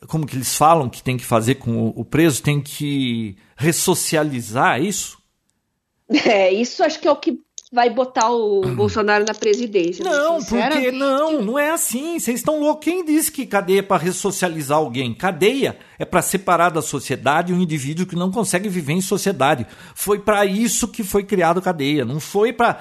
[0.07, 4.85] como que eles falam que tem que fazer com o preso, tem que ressocializar, é
[4.85, 5.19] isso?
[6.25, 7.39] É, isso acho que é o que
[7.71, 8.75] vai botar o uhum.
[8.75, 10.05] Bolsonaro na presidência.
[10.05, 12.19] Não, porque não, não é assim.
[12.19, 12.85] Vocês estão loucos.
[12.85, 15.13] Quem disse que cadeia é para ressocializar alguém?
[15.13, 19.67] Cadeia é para separar da sociedade um indivíduo que não consegue viver em sociedade.
[19.95, 22.05] Foi para isso que foi criado cadeia.
[22.05, 22.81] Não foi para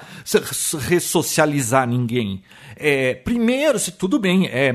[0.88, 2.42] ressocializar ninguém.
[2.74, 4.68] É, primeiro, se tudo bem, é,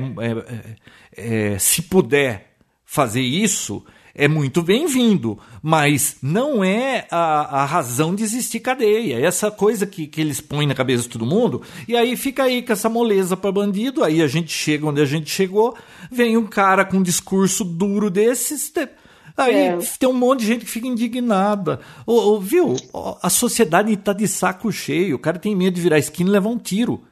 [1.16, 2.54] é, é se puder
[2.84, 3.84] fazer isso,
[4.14, 9.18] é muito bem-vindo, mas não é a, a, razão de existir cadeia.
[9.18, 12.62] Essa coisa que, que eles põem na cabeça de todo mundo, e aí fica aí
[12.62, 15.76] com essa moleza para bandido, aí a gente chega onde a gente chegou,
[16.12, 18.72] vem um cara com um discurso duro desses.
[19.36, 19.78] Aí é.
[19.98, 21.80] tem um monte de gente que fica indignada.
[22.06, 22.76] Ô, ô, viu?
[23.20, 25.16] A sociedade está de saco cheio.
[25.16, 27.02] O cara tem medo de virar esquina e levar um tiro.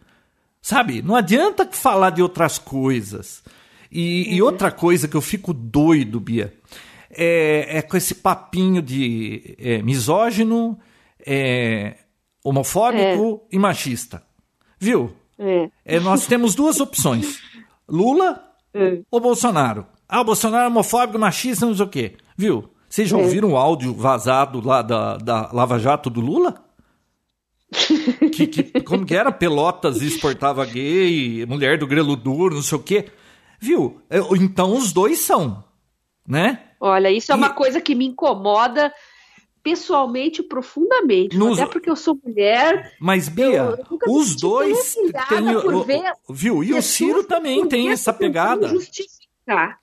[0.60, 1.02] Sabe?
[1.02, 3.42] Não adianta falar de outras coisas.
[3.90, 4.34] E, uhum.
[4.34, 6.54] e outra coisa que eu fico doido, Bia
[7.12, 10.78] é, é com esse papinho de é, misógino,
[11.24, 11.96] é,
[12.44, 13.56] homofóbico é.
[13.56, 14.22] e machista.
[14.78, 15.14] Viu?
[15.38, 15.70] É.
[15.84, 17.40] é nós temos duas opções:
[17.88, 18.42] Lula
[19.10, 19.86] ou Bolsonaro.
[20.08, 22.16] Ah, o Bolsonaro é homofóbico, machista, não sei o quê.
[22.36, 22.68] Viu?
[22.88, 26.62] Vocês já ouviram o áudio vazado lá da, da Lava Jato do Lula?
[28.30, 29.32] que, que, como que era?
[29.32, 33.06] Pelotas exportava gay, mulher do grelo duro, não sei o quê.
[33.58, 34.02] Viu?
[34.38, 35.64] Então os dois são,
[36.28, 36.58] né?
[36.84, 38.92] Olha, isso é uma coisa que me incomoda
[39.62, 41.36] pessoalmente profundamente.
[41.36, 41.56] Nos...
[41.56, 42.96] Até porque eu sou mulher.
[42.98, 43.78] Mas, Bia,
[44.08, 44.96] os dois
[45.28, 45.56] têm.
[45.56, 46.64] O, viu?
[46.64, 48.66] E o Ciro também tem essa pegada.
[48.66, 49.78] Justificar.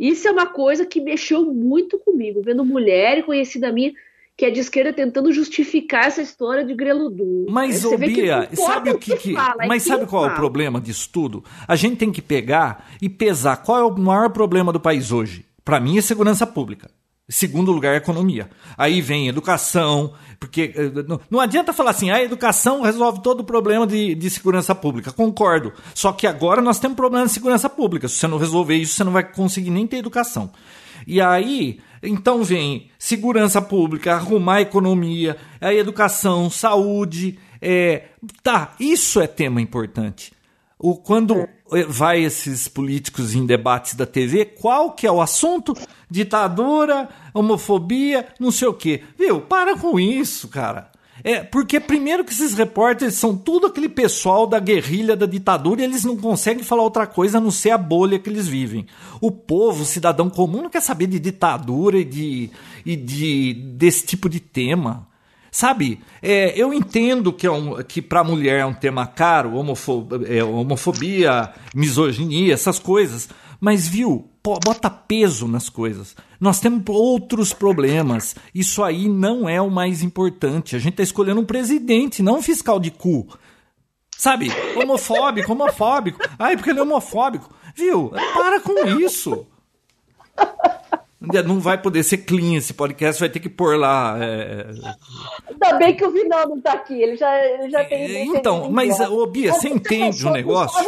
[0.00, 3.92] Isso é uma coisa que mexeu muito comigo, vendo mulher conhecida minha
[4.34, 7.52] que é de esquerda tentando justificar essa história de grelo duro.
[7.52, 10.32] Mas, ô, Bia, sabe o que, que fala, mas sabe qual fala.
[10.32, 11.44] é o problema disso tudo?
[11.68, 15.44] A gente tem que pegar e pesar qual é o maior problema do país hoje.
[15.64, 16.90] Para mim é segurança pública.
[17.28, 18.50] Segundo lugar, economia.
[18.76, 20.90] Aí vem educação, porque eh,
[21.30, 25.12] não, adianta falar assim, a educação resolve todo o problema de, de segurança pública.
[25.12, 25.72] Concordo.
[25.94, 28.08] Só que agora nós temos problema de segurança pública.
[28.08, 30.50] Se você não resolver isso, você não vai conseguir nem ter educação.
[31.06, 37.38] E aí, então vem segurança pública, arrumar a economia, a educação, saúde.
[37.60, 38.08] É,
[38.42, 40.32] tá, isso é tema importante.
[40.78, 41.48] O, quando é.
[41.88, 45.74] Vai esses políticos em debates da TV, qual que é o assunto?
[46.10, 49.02] Ditadura, homofobia, não sei o quê.
[49.18, 49.40] Viu?
[49.40, 50.90] Para com isso, cara.
[51.24, 55.84] É, porque primeiro que esses repórteres são tudo aquele pessoal da guerrilha da ditadura e
[55.84, 58.86] eles não conseguem falar outra coisa a não ser a bolha que eles vivem.
[59.20, 62.50] O povo, o cidadão comum, não quer saber de ditadura e de,
[62.84, 65.06] e de desse tipo de tema.
[65.54, 69.52] Sabe, é, eu entendo que, é um, que para a mulher é um tema caro,
[69.54, 73.28] homofobia, é, homofobia, misoginia, essas coisas,
[73.60, 76.16] mas viu, bota peso nas coisas.
[76.40, 78.34] Nós temos outros problemas.
[78.54, 80.74] Isso aí não é o mais importante.
[80.74, 83.28] A gente está escolhendo um presidente, não um fiscal de cu.
[84.16, 84.48] Sabe?
[84.74, 86.18] Homofóbico, homofóbico.
[86.38, 87.54] Ai, porque ele é homofóbico.
[87.76, 88.08] Viu?
[88.08, 89.46] Para com isso.
[91.46, 94.16] Não vai poder ser clean esse podcast, vai ter que pôr lá.
[94.20, 94.66] É...
[95.48, 98.28] Ainda bem que o Vinão não tá aqui, ele já, ele já tem.
[98.36, 100.84] Então, mas, ô Bia, você entende o negócio?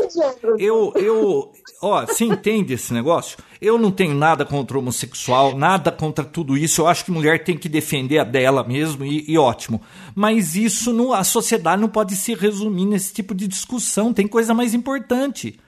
[0.59, 3.39] Eu, eu, ó, você entende esse negócio?
[3.61, 6.83] Eu não tenho nada contra o homossexual, nada contra tudo isso.
[6.83, 9.81] Eu acho que mulher tem que defender a dela mesmo e, e ótimo.
[10.15, 14.13] Mas isso, não, a sociedade não pode se resumir nesse tipo de discussão.
[14.13, 15.59] Tem coisa mais importante.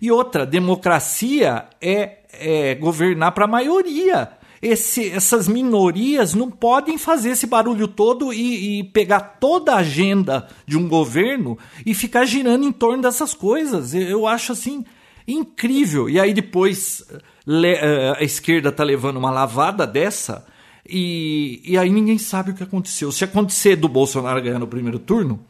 [0.00, 4.30] E outra, democracia é, é governar para a maioria.
[4.60, 10.48] Esse, essas minorias não podem fazer esse barulho todo e, e, pegar toda a agenda
[10.64, 13.92] de um governo e ficar girando em torno dessas coisas.
[13.92, 14.84] Eu acho assim
[15.26, 16.08] incrível.
[16.08, 17.04] E aí depois
[17.48, 20.46] eh, a esquerda tá levando uma lavada dessa
[20.88, 23.10] e, e aí ninguém sabe o que aconteceu.
[23.10, 25.44] Se acontecer do Bolsonaro ganhar no primeiro turno,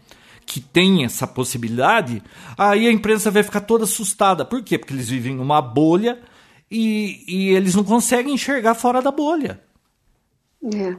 [0.44, 2.22] que tem essa possibilidade,
[2.56, 4.44] aí a imprensa vai ficar toda assustada.
[4.44, 4.78] Por quê?
[4.78, 6.18] Porque eles vivem numa bolha
[6.72, 9.60] e, e eles não conseguem enxergar fora da bolha.
[10.74, 10.96] É.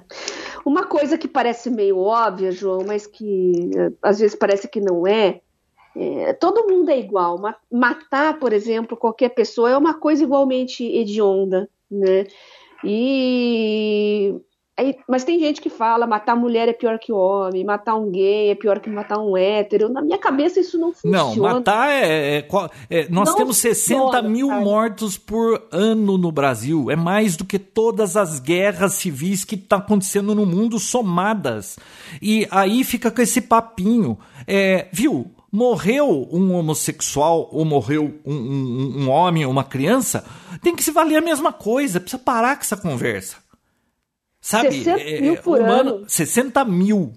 [0.64, 5.08] Uma coisa que parece meio óbvia, João, mas que eh, às vezes parece que não
[5.08, 5.42] é,
[5.96, 7.40] é todo mundo é igual.
[7.72, 12.28] Matar, por exemplo, qualquer pessoa é uma coisa igualmente hedionda, né?
[12.84, 14.36] E
[14.76, 18.50] Aí, mas tem gente que fala matar mulher é pior que homem, matar um gay
[18.50, 19.88] é pior que matar um hétero.
[19.88, 21.36] Na minha cabeça isso não funciona.
[21.36, 22.40] Não, matar é.
[22.40, 22.48] é,
[22.90, 24.62] é nós não temos 60 funciona, mil cara.
[24.62, 26.90] mortos por ano no Brasil.
[26.90, 31.78] É mais do que todas as guerras civis que estão tá acontecendo no mundo somadas.
[32.20, 34.18] E aí fica com esse papinho.
[34.48, 35.30] É, viu?
[35.52, 40.26] Morreu um homossexual ou morreu um, um, um homem ou uma criança,
[40.64, 42.00] tem que se valer a mesma coisa.
[42.00, 43.43] Precisa parar com essa conversa.
[44.44, 44.74] Sabe?
[44.74, 46.06] 60 é, mil por humano, ano.
[46.06, 47.14] 60 mil.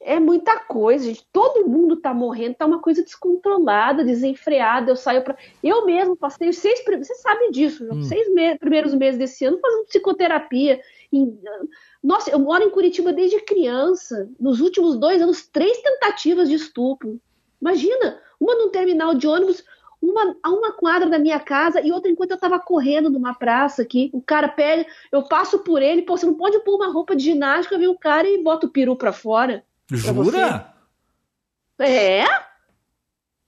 [0.00, 1.26] É muita coisa, gente.
[1.30, 4.90] Todo mundo tá morrendo, tá uma coisa descontrolada, desenfreada.
[4.90, 5.36] Eu saio para.
[5.62, 6.82] Eu mesmo passei os seis.
[6.82, 8.02] Você sabe disso, hum.
[8.02, 8.56] seis me...
[8.56, 10.80] primeiros meses desse ano fazendo psicoterapia.
[11.12, 11.38] Em...
[12.02, 14.26] Nossa, eu moro em Curitiba desde criança.
[14.40, 17.20] Nos últimos dois anos, três tentativas de estupro.
[17.60, 19.62] Imagina, uma num terminal de ônibus,
[20.04, 23.82] uma a uma quadra da minha casa e outra enquanto eu tava correndo numa praça
[23.82, 24.10] aqui.
[24.12, 27.24] O cara pega, eu passo por ele, pô, você não pode pôr uma roupa de
[27.24, 29.64] ginástica, vem o cara e bota o peru pra fora.
[29.90, 30.72] Jura?
[31.76, 32.24] Pra é?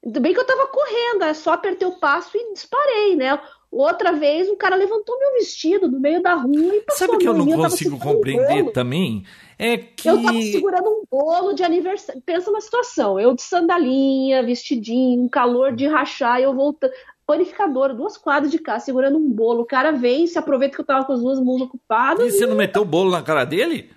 [0.05, 3.39] Ainda bem que eu tava correndo, é só apertei o passo e disparei, né?
[3.71, 7.29] Outra vez, o cara levantou meu vestido no meio da rua e passou Sabe que
[7.29, 9.25] eu não consigo compreender também?
[9.59, 10.09] É que.
[10.09, 12.23] Eu tava segurando um bolo de aniversário.
[12.25, 13.19] Pensa na situação.
[13.19, 16.93] Eu de sandalinha, vestidinho, um calor de rachar, eu voltando.
[17.27, 19.63] Panificadora, duas quadras de casa, segurando um bolo.
[19.63, 22.35] O cara vem, se aproveita que eu tava com as duas mãos ocupadas.
[22.35, 23.91] E você não meteu o bolo na cara dele?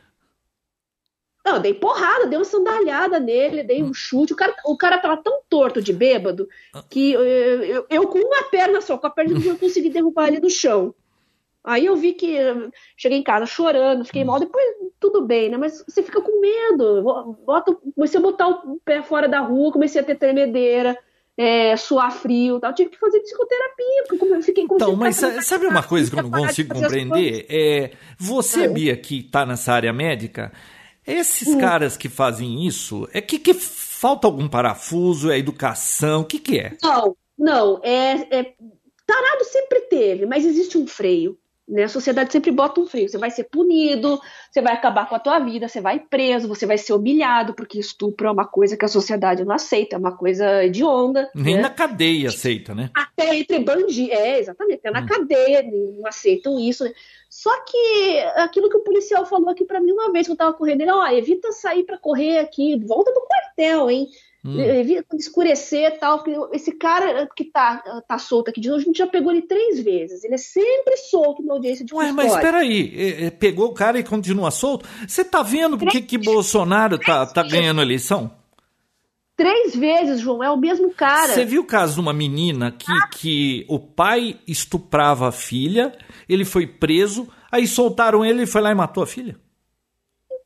[1.46, 4.34] Não, eu dei porrada, dei uma sandalhada nele, dei um chute.
[4.34, 6.50] O cara, o cara tava tão torto de bêbado
[6.90, 10.40] que eu, eu, eu com uma perna só, com a perna não consegui derrubar ele
[10.40, 10.94] do chão.
[11.64, 12.38] Aí eu vi que
[12.98, 14.66] cheguei em casa chorando, fiquei mal, depois
[15.00, 15.58] tudo bem, né?
[15.58, 17.04] Mas você fica com medo.
[17.46, 20.98] Bota, comecei a botar o pé fora da rua, comecei a ter tremedeira,
[21.38, 22.74] é, suar frio tal.
[22.74, 26.24] Tive que fazer psicoterapia, porque eu fiquei com Então, mas sabe uma coisa que eu
[26.24, 27.46] não consigo compreender?
[27.50, 30.52] É, você, Bia, que está nessa área médica,
[31.06, 31.58] esses hum.
[31.58, 36.60] caras que fazem isso, é que, que falta algum parafuso, é educação, o que, que
[36.60, 36.78] é?
[36.82, 38.54] Não, não, é, é
[39.06, 41.38] tarado sempre teve, mas existe um freio
[41.70, 41.84] Né?
[41.84, 43.08] A sociedade sempre bota um freio.
[43.08, 46.66] Você vai ser punido, você vai acabar com a tua vida, você vai preso, você
[46.66, 50.18] vai ser humilhado, porque estupro é uma coisa que a sociedade não aceita, é uma
[50.18, 51.30] coisa de onda.
[51.36, 51.62] Nem né?
[51.62, 52.90] na cadeia aceita, né?
[52.96, 54.18] Até entre bandidos.
[54.18, 54.80] É, exatamente.
[54.80, 55.06] Até na hum.
[55.06, 56.84] cadeia não aceitam isso.
[56.84, 56.92] Né?
[57.30, 60.54] Só que aquilo que o policial falou aqui para mim uma vez que eu tava
[60.54, 64.08] correndo, ele, ó, evita sair para correr aqui, volta do quartel, hein?
[64.44, 64.58] Hum.
[64.60, 66.24] Evita escurecer e tal.
[66.54, 69.82] Esse cara que tá, tá solto aqui de novo, a gente já pegou ele três
[69.82, 70.24] vezes.
[70.24, 74.50] Ele é sempre solto na audiência de Ué, mas peraí, pegou o cara e continua
[74.50, 74.88] solto?
[75.06, 78.32] Você tá vendo por que, que Bolsonaro tá, tá ganhando a eleição?
[79.36, 81.34] Três vezes, João, é o mesmo cara.
[81.34, 86.44] Você viu o caso de uma menina que, que o pai estuprava a filha, ele
[86.44, 89.38] foi preso, aí soltaram ele e foi lá e matou a filha?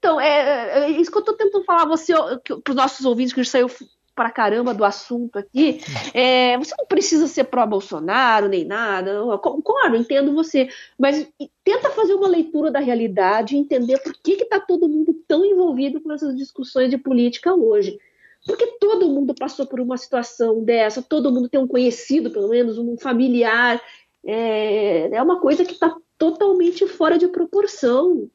[0.03, 3.31] Então, é, é, é isso que eu estou tentando falar você, para os nossos ouvintes,
[3.31, 3.69] que a gente saiu
[4.13, 5.79] para caramba do assunto aqui.
[6.13, 10.67] É, você não precisa ser pró-Bolsonaro nem nada, concordo, entendo você,
[10.99, 11.25] mas
[11.63, 16.01] tenta fazer uma leitura da realidade e entender por que está todo mundo tão envolvido
[16.01, 17.97] com essas discussões de política hoje.
[18.45, 22.77] Porque todo mundo passou por uma situação dessa, todo mundo tem um conhecido, pelo menos,
[22.77, 23.81] um familiar.
[24.25, 28.29] É, é uma coisa que está totalmente fora de proporção.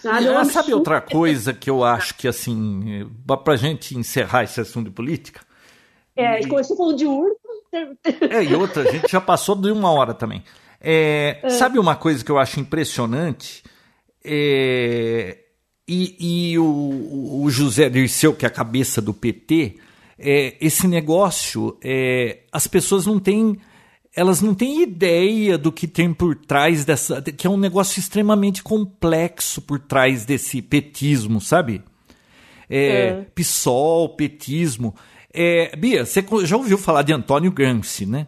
[0.00, 3.08] Sabe, é, sabe outra coisa que eu acho que, assim,
[3.44, 5.40] pra gente encerrar esse assunto de política?
[6.14, 6.46] É, e...
[6.46, 7.36] começou falando de urso.
[8.30, 10.42] É, e outra, a gente já passou de uma hora também.
[10.80, 11.50] É, é.
[11.50, 13.62] Sabe uma coisa que eu acho impressionante?
[14.24, 15.38] É,
[15.88, 19.76] e, e o, o, José Dirceu, que é a cabeça do PT,
[20.18, 23.58] é, esse negócio, é, as pessoas não têm
[24.16, 27.20] elas não têm ideia do que tem por trás dessa.
[27.20, 31.84] que é um negócio extremamente complexo por trás desse petismo, sabe?
[32.68, 33.26] É, é.
[33.34, 34.94] PSOL, petismo.
[35.32, 38.26] É, Bia, você já ouviu falar de Antônio Gramsci, né?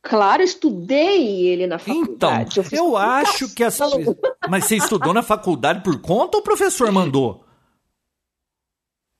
[0.00, 2.60] Claro, estudei ele na faculdade.
[2.60, 3.76] Então, eu, eu acho que as.
[4.48, 7.44] Mas você estudou na faculdade por conta ou o professor mandou?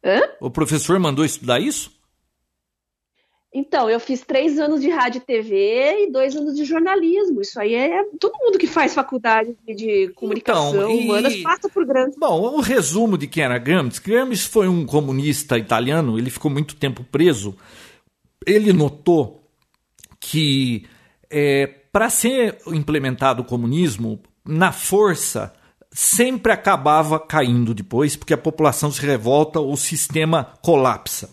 [0.05, 0.21] Hã?
[0.41, 1.96] O professor mandou estudar isso?
[3.59, 7.41] Então, eu fiz três anos de rádio e TV e dois anos de jornalismo.
[7.41, 11.05] Isso aí é todo mundo que faz faculdade de comunicação então, e...
[11.05, 12.19] humanas passa por Gramsci.
[12.21, 14.03] Bom, o resumo de quem era Gramsci.
[14.03, 17.57] Gramsci foi um comunista italiano, ele ficou muito tempo preso.
[18.47, 19.41] Ele notou
[20.21, 20.85] que
[21.31, 25.55] é, para ser implementado o comunismo, na força,
[25.91, 31.31] sempre acabava caindo depois, porque a população se revolta, o sistema colapsa.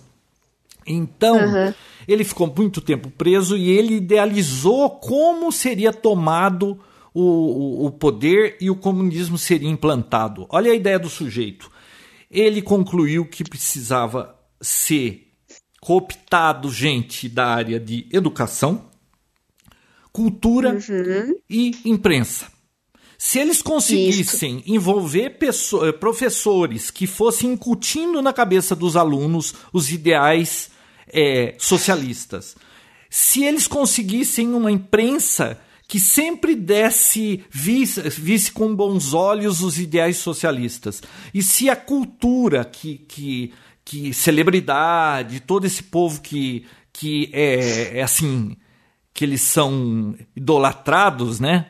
[0.87, 1.73] Então, uhum.
[2.07, 6.79] Ele ficou muito tempo preso e ele idealizou como seria tomado
[7.13, 10.45] o, o, o, poder e o comunismo seria implantado.
[10.49, 11.71] Olha a ideia do sujeito.
[12.29, 15.31] Ele concluiu que precisava ser
[15.79, 18.85] cooptado gente da área de educação,
[20.11, 21.35] cultura uhum.
[21.49, 22.47] e imprensa.
[23.17, 24.71] Se eles conseguissem Isso.
[24.73, 25.37] envolver
[25.99, 30.71] professores que fossem incutindo na cabeça dos alunos os ideais
[31.13, 32.55] é, socialistas.
[33.09, 40.17] Se eles conseguissem uma imprensa que sempre desse, visse, visse com bons olhos os ideais
[40.17, 41.03] socialistas.
[41.33, 43.53] E se a cultura, que, que,
[43.85, 48.57] que celebridade, todo esse povo que, que é, é assim,
[49.13, 51.67] que eles são idolatrados, né?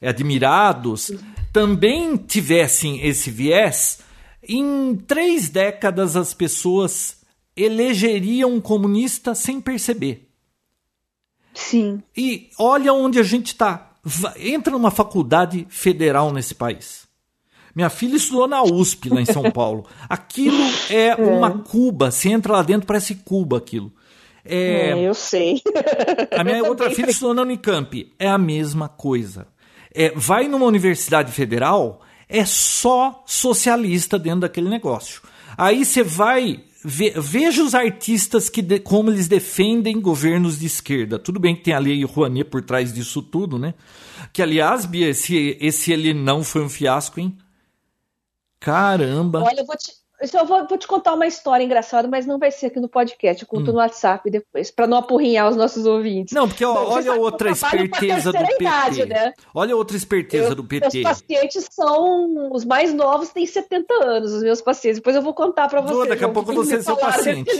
[0.00, 1.10] admirados,
[1.52, 3.98] também tivessem esse viés,
[4.42, 7.17] em três décadas as pessoas
[7.58, 10.28] elegeria um comunista sem perceber.
[11.52, 12.02] Sim.
[12.16, 13.90] E olha onde a gente está.
[14.36, 17.08] Entra numa faculdade federal nesse país.
[17.74, 19.84] Minha filha estudou na USP, lá em São Paulo.
[20.08, 21.16] Aquilo é, é.
[21.16, 22.10] uma Cuba.
[22.10, 23.92] Você entra lá dentro, parece Cuba aquilo.
[24.44, 25.60] É, é eu sei.
[26.36, 28.12] A minha outra filha estudou na Unicamp.
[28.18, 29.46] É a mesma coisa.
[29.92, 35.22] É, vai numa universidade federal, é só socialista dentro daquele negócio.
[35.56, 41.18] Aí você vai Ve, veja os artistas que de, como eles defendem governos de esquerda.
[41.18, 43.74] Tudo bem que tem a lei Rouanet por trás disso tudo, né?
[44.32, 47.36] Que, aliás, Bia, esse, esse ele não foi um fiasco, hein?
[48.60, 49.42] Caramba!
[49.42, 52.50] Olha, eu vou te, eu vou, vou, te contar uma história engraçada, mas não vai
[52.50, 53.42] ser aqui no podcast.
[53.42, 53.74] Eu conto hum.
[53.74, 56.34] no WhatsApp depois, para não apurrinhar os nossos ouvintes.
[56.34, 58.54] Não, porque ó, olha outra esperteza do PT.
[58.58, 59.32] Idade, né?
[59.54, 61.02] Olha outra esperteza eu, do PT.
[61.02, 64.98] Meus pacientes são os mais novos, têm 70 anos, os meus pacientes.
[64.98, 66.08] Depois eu vou contar para vocês.
[66.08, 67.50] Daqui a pouco você é seu paciente.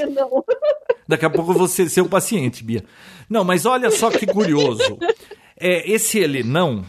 [1.06, 2.84] Daqui a pouco você é seu paciente, Bia.
[3.30, 4.98] Não, mas olha só que curioso.
[5.61, 6.84] É, esse ele não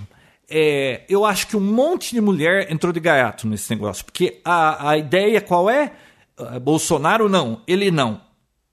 [0.50, 4.04] é, eu acho que um monte de mulher entrou de gaiato nesse negócio.
[4.04, 5.94] Porque a, a ideia qual é?
[6.38, 8.22] Uh, Bolsonaro não, ele não.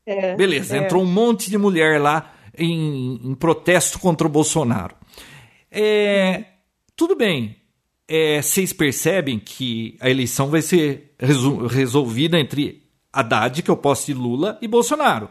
[0.07, 0.85] É, Beleza, é.
[0.85, 4.95] entrou um monte de mulher lá em, em protesto contra o Bolsonaro.
[5.70, 6.45] É,
[6.95, 7.57] tudo bem.
[8.09, 11.14] É, vocês percebem que a eleição vai ser
[11.68, 15.29] resolvida entre Haddad, que eu posso de Lula, e Bolsonaro.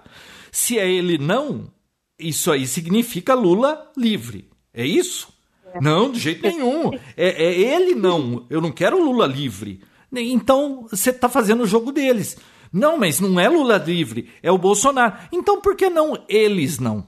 [0.52, 1.72] Se é ele não,
[2.20, 4.50] isso aí significa Lula livre.
[4.74, 5.35] É isso?
[5.82, 6.92] Não, de jeito nenhum.
[7.16, 8.46] É, é ele não.
[8.50, 9.82] Eu não quero Lula livre.
[10.12, 12.38] Então você está fazendo o jogo deles.
[12.72, 15.16] Não, mas não é Lula livre, é o Bolsonaro.
[15.32, 17.08] Então por que não eles não?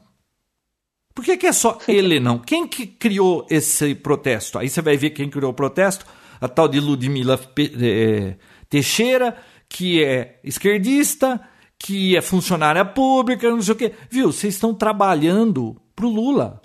[1.13, 2.38] Por que, que é só ele não?
[2.38, 4.59] Quem que criou esse protesto?
[4.59, 6.05] Aí você vai ver quem criou o protesto.
[6.39, 7.39] A tal de Ludmila
[7.82, 8.36] é,
[8.70, 9.36] Teixeira,
[9.68, 11.41] que é esquerdista,
[11.80, 13.93] que é funcionária pública, não sei o quê.
[14.11, 14.32] Viu?
[14.32, 16.61] Vocês estão trabalhando pro Lula.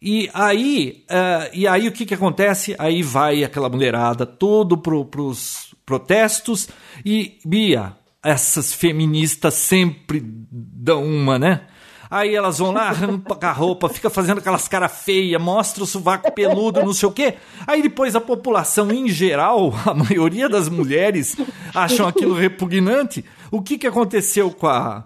[0.00, 2.74] E aí, uh, e aí o que, que acontece?
[2.78, 6.68] Aí vai aquela mulherada todo pro, pros protestos
[7.04, 11.62] e, Bia, essas feministas sempre dão uma, né?
[12.10, 16.32] Aí elas vão lá, arranca a roupa, fica fazendo aquelas caras feias, mostra o sovaco
[16.32, 17.34] peludo, não sei o quê.
[17.66, 21.36] Aí depois a população em geral, a maioria das mulheres,
[21.74, 23.24] acham aquilo repugnante.
[23.50, 25.04] O que, que aconteceu com a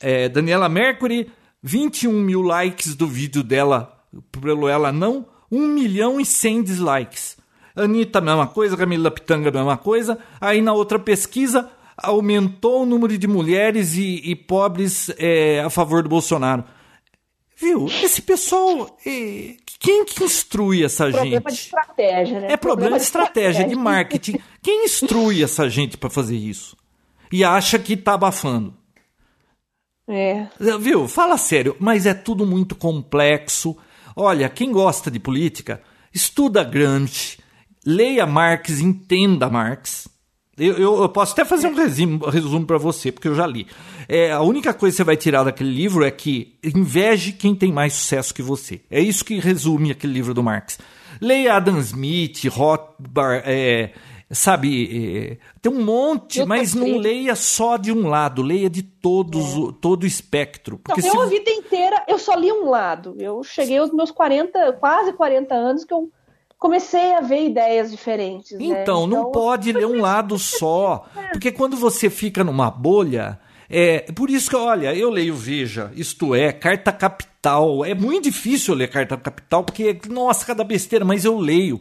[0.00, 1.30] é, Daniela Mercury?
[1.62, 3.99] 21 mil likes do vídeo dela,
[4.32, 7.36] pelo ela não, 1 milhão e 100 dislikes.
[7.74, 10.18] Anitta, mesma coisa, Camila Pitanga, mesma coisa.
[10.40, 16.02] Aí na outra pesquisa, aumentou o número de mulheres e, e pobres é, a favor
[16.02, 16.64] do Bolsonaro.
[17.56, 17.86] Viu?
[18.02, 18.96] Esse pessoal.
[19.06, 21.32] É, quem que instrui essa problema gente?
[21.32, 22.46] Problema de estratégia, né?
[22.52, 24.38] É problema, problema de estratégia, estratégia, de marketing.
[24.62, 26.76] Quem instrui essa gente para fazer isso?
[27.30, 28.74] E acha que tá abafando.
[30.08, 30.48] É.
[30.78, 31.06] Viu?
[31.06, 33.76] Fala sério, mas é tudo muito complexo.
[34.14, 35.80] Olha, quem gosta de política,
[36.12, 37.38] estuda Gramsci,
[37.84, 40.08] leia Marx, entenda Marx.
[40.58, 43.66] Eu, eu, eu, posso até fazer um resumo, resumo para você, porque eu já li.
[44.06, 47.72] É, a única coisa que você vai tirar daquele livro é que inveje quem tem
[47.72, 48.82] mais sucesso que você.
[48.90, 50.78] É isso que resume aquele livro do Marx.
[51.18, 53.92] Leia Adam Smith, Rothbard, é,
[54.30, 59.44] sabe, é, tem um monte, mas não leia só de um lado, leia de todos,
[59.44, 59.74] é.
[59.80, 60.78] todo o espectro.
[60.78, 63.16] Porque então, eu a vida inteira, eu só li um lado.
[63.18, 66.10] Eu cheguei aos meus 40, quase 40 anos que eu
[66.58, 68.52] comecei a ver ideias diferentes.
[68.52, 68.82] Então, né?
[68.82, 71.06] então não pode ler um lado só.
[71.32, 73.40] Porque quando você fica numa bolha.
[73.72, 77.84] É, por isso que, olha, eu leio Veja, isto é, Carta Capital.
[77.84, 81.80] É muito difícil ler Carta Capital, porque, nossa, cada besteira, mas eu leio.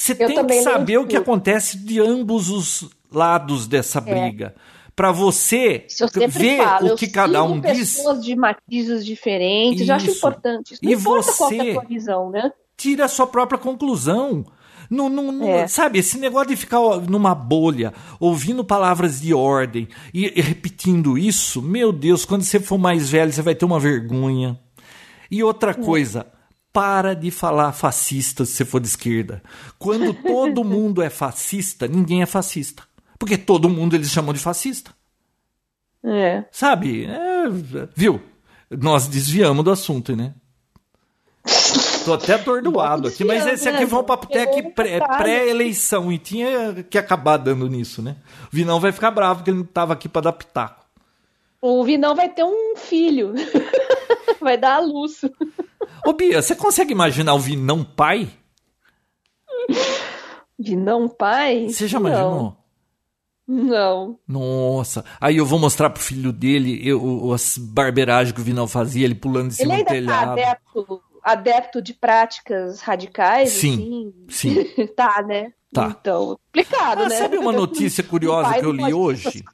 [0.00, 4.00] Você eu tem que saber o que acontece de ambos os lados dessa é.
[4.00, 4.54] briga.
[4.56, 4.60] É.
[4.96, 5.86] Para você
[6.30, 7.96] ver falo, o que cada um diz.
[7.96, 9.90] pessoas de matizes diferentes, isso.
[9.90, 10.72] eu acho importante.
[10.72, 10.80] Isso.
[10.82, 12.50] Não e você, qual é a tua visão, né?
[12.78, 14.46] tira a sua própria conclusão.
[14.88, 15.68] Não, não, não é.
[15.68, 21.60] Sabe, esse negócio de ficar numa bolha, ouvindo palavras de ordem e, e, repetindo isso,
[21.60, 24.58] meu Deus, quando você for mais velho, você vai ter uma vergonha.
[25.30, 25.74] E outra é.
[26.72, 29.42] Para de falar fascista se você for de esquerda.
[29.78, 32.82] Quando todo mundo é fascista, ninguém é fascista.
[33.18, 34.92] Porque todo mundo eles chamam de fascista.
[36.02, 36.44] É.
[36.50, 37.04] Sabe?
[37.04, 37.44] É,
[37.94, 38.22] viu?
[38.70, 40.34] Nós desviamos do assunto, né?
[42.04, 46.96] Tô até atordoado aqui, mas esse aqui foi um papo tech pré-eleição e tinha que
[46.96, 48.16] acabar dando nisso, né?
[48.52, 50.84] O Vinão vai ficar bravo que ele não tava aqui para dar pitaco.
[51.60, 53.34] O Vinão vai ter um filho.
[54.40, 55.20] vai dar a luz.
[56.06, 58.28] Ô Bia, você consegue imaginar o Vinão pai?
[60.58, 61.68] Vinão pai?
[61.68, 62.56] Você já imaginou?
[63.46, 64.18] Não.
[64.28, 65.04] Nossa.
[65.20, 69.14] Aí eu vou mostrar pro filho dele eu, as barbeiragens que o Vinão fazia, ele
[69.14, 70.24] pulando em cima ele do telhado.
[70.26, 74.86] Tá adepto adepto de práticas radicais, sim, assim, sim.
[74.96, 75.52] tá, né?
[75.72, 75.96] Tá.
[76.00, 77.16] Então, explicado, ah, né?
[77.16, 79.44] Sabe uma notícia curiosa que eu li hoje?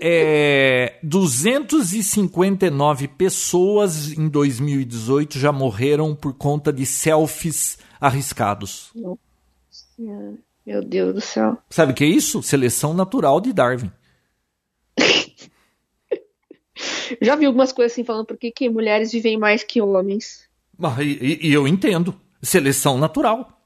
[0.00, 8.92] É, 259 pessoas em 2018 já morreram por conta de selfies arriscados.
[10.66, 11.56] Meu Deus do céu.
[11.70, 12.42] Sabe o que é isso?
[12.42, 13.90] Seleção natural de Darwin.
[17.20, 20.48] Já vi algumas coisas assim falando por que, que mulheres vivem mais que homens.
[20.82, 22.18] Ah, e, e eu entendo.
[22.42, 23.63] Seleção natural.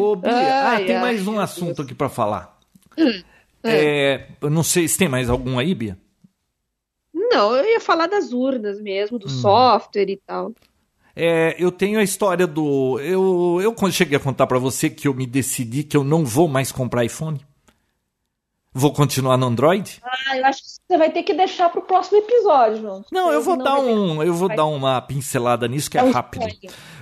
[0.00, 1.86] Ô, Bia, ah, ai, tem ai, mais um assunto Deus.
[1.86, 2.58] aqui para falar.
[2.96, 3.22] Hum,
[3.62, 4.50] é, hum.
[4.50, 5.98] não sei se tem mais algum aí, Bia.
[7.12, 9.30] Não, eu ia falar das urnas mesmo, do hum.
[9.30, 10.52] software e tal.
[11.14, 12.98] É, eu tenho a história do.
[13.00, 16.48] Eu, eu cheguei a contar para você que eu me decidi que eu não vou
[16.48, 17.40] mais comprar iPhone.
[18.72, 20.00] Vou continuar no Android?
[20.02, 23.04] Ah, eu acho que você vai ter que deixar para o próximo episódio, João.
[23.10, 24.56] Não, eu vou não dar um, eu vou vai...
[24.56, 26.46] dar uma pincelada nisso que é, é rápido.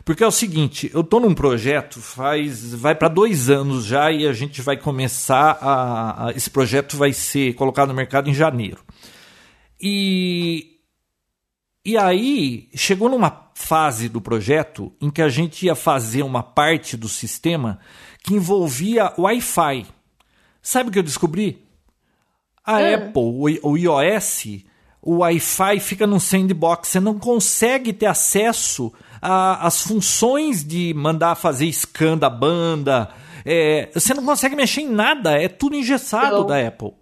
[0.03, 4.27] Porque é o seguinte, eu tô num projeto faz, vai para dois anos já e
[4.27, 8.83] a gente vai começar a, a, esse projeto vai ser colocado no mercado em janeiro.
[9.79, 10.79] E
[11.85, 16.97] E aí chegou numa fase do projeto em que a gente ia fazer uma parte
[16.97, 17.79] do sistema
[18.23, 19.87] que envolvia Wi-Fi.
[20.69, 21.67] Sabe o que eu descobri?
[22.63, 22.95] A ah.
[22.97, 24.65] Apple, o iOS,
[25.01, 26.89] o Wi-Fi fica no sandbox.
[26.89, 28.93] Você não consegue ter acesso
[29.23, 33.09] às funções de mandar fazer scan da banda.
[33.47, 35.43] É, você não consegue mexer em nada.
[35.43, 36.45] É tudo engessado eu...
[36.45, 36.93] da Apple.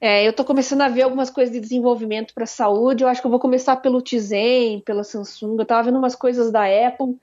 [0.00, 3.04] É, eu estou começando a ver algumas coisas de desenvolvimento para saúde.
[3.04, 5.56] Eu acho que eu vou começar pelo Tizen, pela Samsung.
[5.56, 7.14] Eu estava vendo umas coisas da Apple.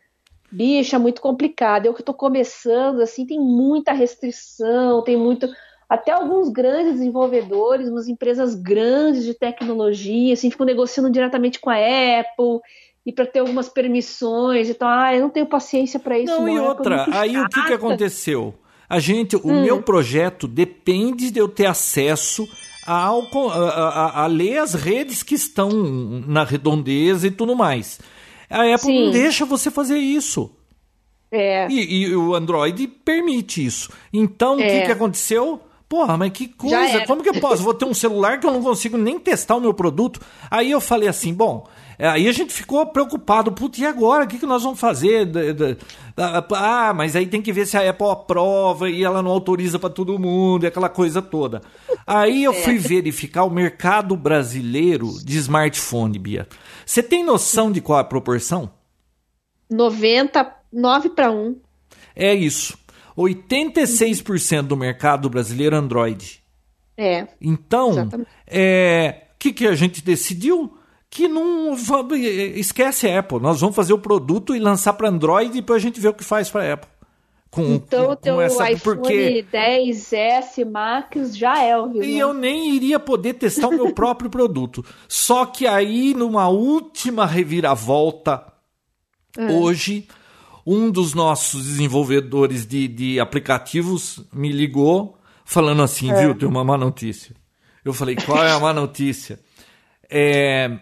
[0.51, 1.85] Bicha, muito complicado.
[1.85, 5.47] Eu que estou começando, assim, tem muita restrição, tem muito.
[5.87, 11.75] Até alguns grandes desenvolvedores, umas empresas grandes de tecnologia, assim, ficam negociando diretamente com a
[11.75, 12.59] Apple
[13.05, 14.69] e para ter algumas permissões.
[14.69, 16.31] Então, ah, eu não tenho paciência para isso.
[16.31, 18.53] Não, não e é outra, aí o que, que aconteceu?
[18.87, 19.61] A gente, o hum.
[19.61, 22.45] meu projeto depende de eu ter acesso
[22.85, 25.69] a, a, a, ler as redes que estão
[26.27, 27.99] na redondeza e tudo mais.
[28.51, 29.05] A Apple Sim.
[29.05, 30.51] não deixa você fazer isso.
[31.31, 31.67] É.
[31.69, 33.89] E, e o Android permite isso.
[34.11, 34.67] Então, o é.
[34.67, 35.61] que, que aconteceu?
[35.87, 37.05] Porra, mas que coisa!
[37.05, 37.63] Como que eu posso?
[37.63, 40.21] Vou ter um celular que eu não consigo nem testar o meu produto.
[40.49, 41.67] Aí eu falei assim: bom,
[42.01, 44.23] é, aí a gente ficou preocupado, putz, e agora?
[44.23, 45.29] O que, que nós vamos fazer?
[46.17, 49.89] Ah, mas aí tem que ver se a Apple aprova e ela não autoriza para
[49.89, 51.61] todo mundo, e aquela coisa toda.
[52.07, 52.79] Aí eu fui é.
[52.79, 56.47] verificar o mercado brasileiro de smartphone, Bia.
[56.91, 58.69] Você tem noção de qual é a proporção?
[59.69, 61.55] 99 para 1.
[62.13, 62.77] É isso.
[63.17, 66.43] 86% do mercado brasileiro é Android.
[66.97, 67.29] É.
[67.39, 70.77] Então, o é, que, que a gente decidiu?
[71.09, 71.73] que não
[72.55, 73.39] esquece a Apple.
[73.39, 76.13] Nós vamos fazer o produto e lançar para Android e depois a gente vê o
[76.13, 76.90] que faz para Apple.
[77.51, 79.45] Com, então com, o teu essa, iPhone porque...
[79.51, 84.85] 10S Max já é o E eu nem iria poder testar o meu próprio produto.
[85.05, 88.41] Só que aí, numa última reviravolta,
[89.37, 89.51] é.
[89.51, 90.07] hoje,
[90.65, 96.21] um dos nossos desenvolvedores de, de aplicativos me ligou falando assim, é.
[96.21, 97.35] viu, tem uma má notícia.
[97.83, 99.37] Eu falei, qual é a má notícia?
[100.09, 100.79] É,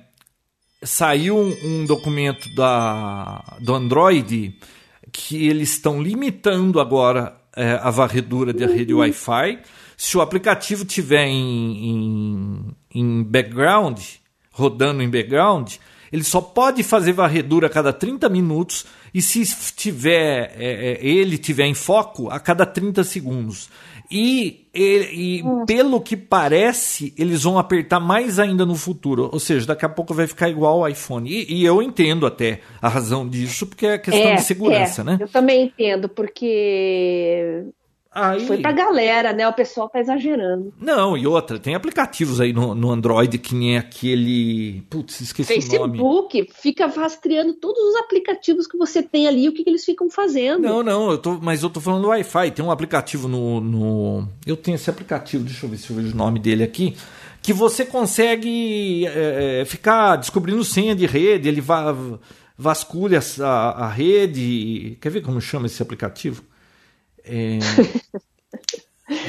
[0.83, 4.55] saiu um, um documento da, do Android
[5.11, 8.99] que eles estão limitando agora é, a varredura da rede uhum.
[8.99, 9.59] Wi-Fi.
[9.97, 13.99] Se o aplicativo tiver em, em, em, background,
[14.51, 15.73] rodando em background,
[16.11, 19.43] ele só pode fazer varredura a cada 30 minutos e se
[19.75, 23.69] tiver é, é, ele tiver em foco a cada 30 segundos.
[24.11, 25.65] E, e, e hum.
[25.65, 29.29] pelo que parece, eles vão apertar mais ainda no futuro.
[29.31, 31.29] Ou seja, daqui a pouco vai ficar igual ao iPhone.
[31.29, 35.03] E, e eu entendo até a razão disso, porque é questão é, de segurança, é.
[35.03, 35.17] né?
[35.19, 37.65] Eu também entendo, porque
[38.11, 38.47] Aí...
[38.47, 39.47] Foi pra galera, né?
[39.47, 40.73] O pessoal tá exagerando.
[40.81, 44.81] Não, e outra, tem aplicativos aí no, no Android que nem aquele.
[44.89, 45.97] Putz, esqueci Facebook o nome.
[45.97, 50.09] Facebook fica rastreando todos os aplicativos que você tem ali, o que, que eles ficam
[50.09, 50.63] fazendo.
[50.63, 52.49] Não, não, eu tô, mas eu tô falando do Wi-Fi.
[52.49, 54.27] Tem um aplicativo no, no.
[54.43, 56.95] Eu tenho esse aplicativo, deixa eu ver se eu vejo o nome dele aqui.
[57.43, 61.95] Que você consegue é, é ficar descobrindo senha de rede, ele va,
[62.57, 64.97] vasculha a, a rede.
[64.99, 66.43] Quer ver como chama esse aplicativo?
[67.29, 67.59] É,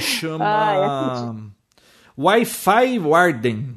[0.01, 3.77] chama ah, é Wi-Fi Warden.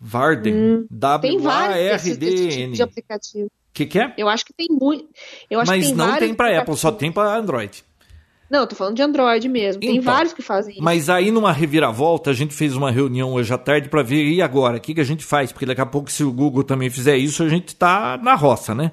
[0.00, 0.54] Warden.
[0.54, 2.72] Hum, W-A-R-D-N.
[2.72, 3.46] de aplicativo.
[3.46, 4.14] O que, que é?
[4.16, 5.08] Eu acho que tem muito.
[5.66, 7.84] Mas tem não tem para Apple, só tem para Android.
[8.48, 9.82] Não, eu tô falando de Android mesmo.
[9.82, 10.82] Então, tem vários que fazem isso.
[10.82, 14.40] Mas aí numa reviravolta, a gente fez uma reunião hoje à tarde para ver e
[14.40, 15.52] agora, o que, que a gente faz?
[15.52, 18.74] Porque daqui a pouco, se o Google também fizer isso, a gente tá na roça,
[18.74, 18.92] né?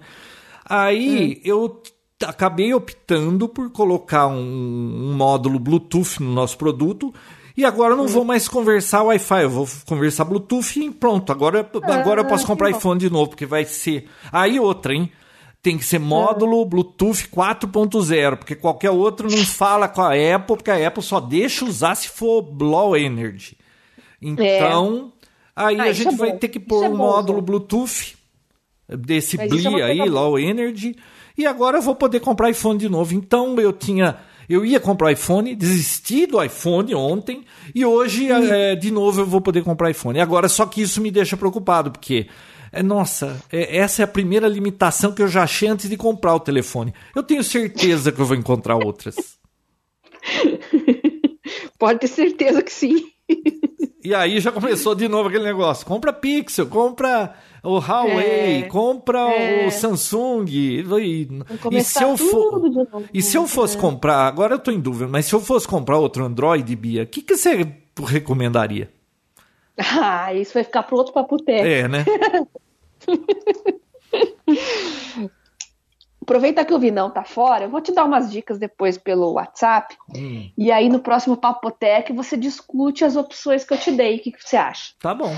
[0.65, 1.41] Aí hum.
[1.43, 1.83] eu
[2.21, 7.13] acabei optando por colocar um, um, módulo Bluetooth no nosso produto.
[7.55, 11.31] E agora eu não vou mais conversar Wi-Fi, eu vou conversar Bluetooth e pronto.
[11.31, 14.09] Agora, ah, agora eu posso comprar iPhone de novo, porque vai ser.
[14.31, 15.11] Aí outra, hein?
[15.61, 20.71] Tem que ser módulo Bluetooth 4.0, porque qualquer outro não fala com a Apple, porque
[20.71, 23.57] a Apple só deixa usar se for Low Energy.
[24.21, 25.27] Então, é.
[25.55, 28.17] aí ah, a gente é vai ter que pôr um é módulo Bluetooth
[28.89, 30.95] desse Mas BLI é aí, Low Energy
[31.37, 33.13] e agora eu vou poder comprar iPhone de novo.
[33.13, 34.17] Então eu tinha.
[34.47, 39.39] Eu ia comprar iPhone, desisti do iPhone ontem e hoje, é, de novo, eu vou
[39.39, 40.19] poder comprar iPhone.
[40.19, 42.27] Agora, só que isso me deixa preocupado, porque
[42.73, 46.33] é, nossa, é, essa é a primeira limitação que eu já achei antes de comprar
[46.33, 46.93] o telefone.
[47.15, 49.15] Eu tenho certeza que eu vou encontrar outras.
[51.77, 53.05] Pode ter certeza que sim.
[54.03, 59.31] e aí já começou de novo aquele negócio: compra Pixel, compra o Huawei, é, compra
[59.31, 59.65] é.
[59.65, 60.43] o Samsung.
[60.49, 60.83] E,
[61.71, 62.61] e se eu for,
[63.13, 63.79] e se eu fosse é.
[63.79, 67.07] comprar, agora eu estou em dúvida, mas se eu fosse comprar outro Android, Bia, o
[67.07, 67.65] que, que você
[68.05, 68.91] recomendaria?
[69.77, 71.67] Ah, isso vai ficar pro outro papo técnico.
[71.67, 72.03] É, né?
[76.21, 79.97] Aproveita que o Vinão tá fora, eu vou te dar umas dicas depois pelo WhatsApp.
[80.15, 80.49] Hum.
[80.57, 84.15] E aí no próximo Papotec você discute as opções que eu te dei.
[84.17, 84.93] O que, que você acha?
[84.99, 85.35] Tá bom.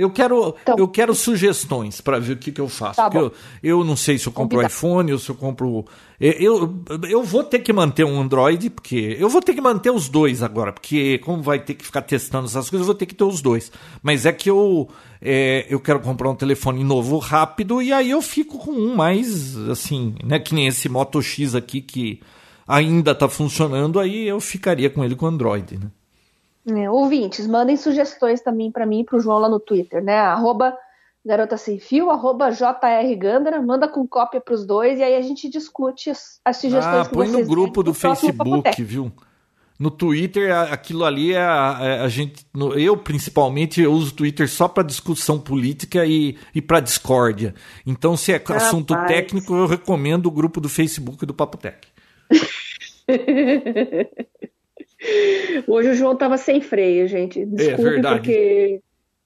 [0.00, 2.96] Eu quero, então, eu quero sugestões para ver o que, que eu faço.
[2.96, 3.32] Tá eu,
[3.62, 5.84] eu não sei se eu compro iPhone ou se eu compro.
[6.18, 9.16] Eu, eu vou ter que manter um Android, porque.
[9.18, 12.46] Eu vou ter que manter os dois agora, porque como vai ter que ficar testando
[12.46, 13.70] essas coisas, eu vou ter que ter os dois.
[14.02, 14.88] Mas é que eu,
[15.20, 19.56] é, eu quero comprar um telefone novo rápido e aí eu fico com um mais
[19.68, 20.38] assim, né?
[20.38, 22.20] Que nem esse Moto X aqui que
[22.66, 25.90] ainda está funcionando, aí eu ficaria com ele com Android, né?
[26.66, 30.18] É, ouvintes, mandem sugestões também para mim e para o João lá no Twitter, né?
[30.18, 30.76] Arroba
[31.24, 35.48] Garota Sem Fio, arroba JR manda com cópia para os dois e aí a gente
[35.48, 39.10] discute as, as sugestões ah, que põe no grupo do Facebook, viu?
[39.78, 42.44] No Twitter, aquilo ali é a, é a gente.
[42.76, 47.54] Eu, principalmente, eu uso o Twitter só para discussão política e, e para discórdia.
[47.86, 51.78] Então, se é assunto técnico, eu recomendo o grupo do Facebook do Papo Tech.
[55.66, 57.44] Hoje o João tava sem freio, gente.
[57.44, 58.14] Desculpe, é verdade.
[58.16, 58.80] porque.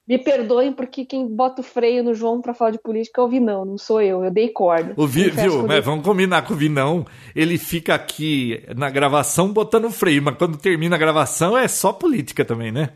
[0.06, 3.28] Me perdoem, porque quem bota o freio no João para falar de política é o
[3.28, 4.22] Vinão, não sou eu.
[4.22, 4.92] Eu dei corda.
[4.98, 5.66] O Vi, viu?
[5.66, 7.06] Mas vamos combinar com o Vinão.
[7.34, 12.44] Ele fica aqui na gravação botando freio, mas quando termina a gravação é só política
[12.44, 12.90] também, né?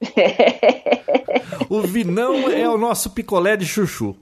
[1.68, 4.16] o Vinão é o nosso picolé de chuchu.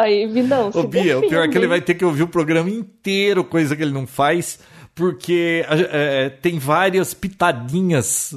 [0.00, 0.26] Aí.
[0.74, 3.76] Ô, Bia, o pior é que ele vai ter que ouvir o programa inteiro, coisa
[3.76, 4.58] que ele não faz,
[4.94, 8.34] porque é, tem várias pitadinhas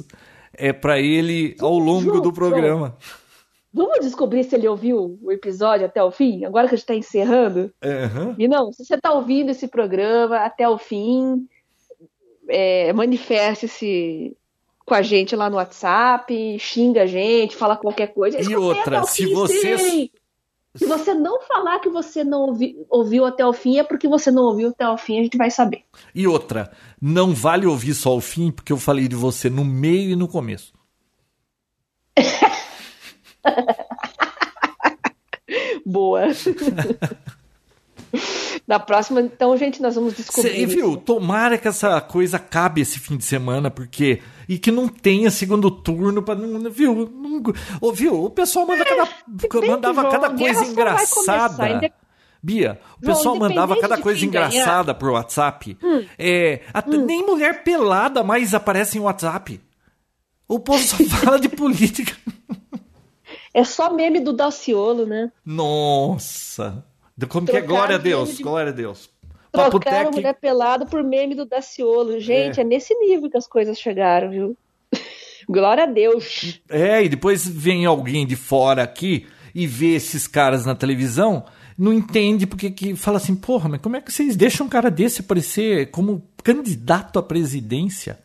[0.52, 2.96] é, para ele ao longo João, do programa.
[3.72, 6.84] João, vamos descobrir se ele ouviu o episódio até o fim, agora que a gente
[6.84, 7.72] está encerrando?
[7.82, 8.34] Uhum.
[8.38, 11.46] E não, se você está ouvindo esse programa até o fim,
[12.48, 14.36] é, manifeste-se
[14.84, 18.40] com a gente lá no WhatsApp, xinga a gente, fala qualquer coisa.
[18.40, 20.10] E outra, se você sim.
[20.76, 24.30] Se você não falar que você não ouvi, ouviu até o fim, é porque você
[24.30, 25.84] não ouviu até o fim, a gente vai saber.
[26.12, 30.10] E outra, não vale ouvir só o fim, porque eu falei de você no meio
[30.10, 30.74] e no começo.
[35.86, 36.22] Boa.
[38.66, 40.50] Na próxima, então, gente, nós vamos descobrir.
[40.50, 40.96] Você viu?
[40.96, 44.20] Tomara que essa coisa acabe esse fim de semana, porque.
[44.48, 46.70] E que não tenha segundo turno para não.
[46.70, 47.10] Viu?
[47.10, 48.24] Não, viu?
[48.24, 49.02] O pessoal manda cada,
[49.64, 51.64] é, mandava João, cada coisa engraçada.
[51.64, 51.92] Ainda...
[52.42, 54.94] Bia, o João, pessoal mandava cada coisa engraçada ganhar.
[54.94, 55.78] pro WhatsApp.
[55.82, 56.04] Hum.
[56.18, 57.06] É, até, hum.
[57.06, 59.60] Nem mulher pelada mais aparece em WhatsApp.
[60.46, 62.14] O povo só fala de política.
[63.54, 65.32] É só meme do Daciolo, né?
[65.44, 66.84] Nossa.
[67.28, 68.42] Como que é glória a Deus, de...
[68.42, 69.10] glória a Deus.
[69.52, 70.14] Trocaram Tec...
[70.16, 72.18] mulher pelado por meme do Daciolo.
[72.18, 72.62] Gente, é.
[72.62, 74.56] é nesse nível que as coisas chegaram, viu?
[75.48, 76.60] glória a Deus.
[76.68, 81.44] É, e depois vem alguém de fora aqui e vê esses caras na televisão,
[81.78, 84.90] não entende porque que fala assim, porra, mas como é que vocês deixam um cara
[84.90, 88.18] desse aparecer como candidato à presidência?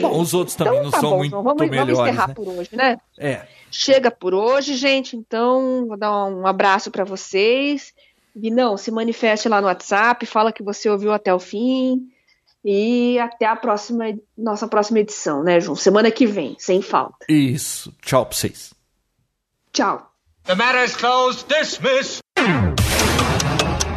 [0.00, 1.96] Bom, os outros também então, não tá são bom, muito vamos, melhores.
[1.96, 2.34] Vamos encerrar né?
[2.34, 2.98] por hoje, né?
[3.18, 3.46] É.
[3.70, 5.16] Chega por hoje, gente.
[5.16, 7.94] Então, vou dar um abraço para vocês.
[8.34, 12.08] E não, se manifeste lá no WhatsApp, fala que você ouviu até o fim.
[12.64, 14.04] E até a próxima,
[14.38, 15.74] nossa próxima edição, né, João?
[15.74, 17.26] Semana que vem, sem falta.
[17.28, 17.92] Isso.
[18.02, 18.72] Tchau pra vocês.
[19.72, 20.12] Tchau.
[20.44, 21.46] The matter is closed.
[21.48, 22.21] Dismiss.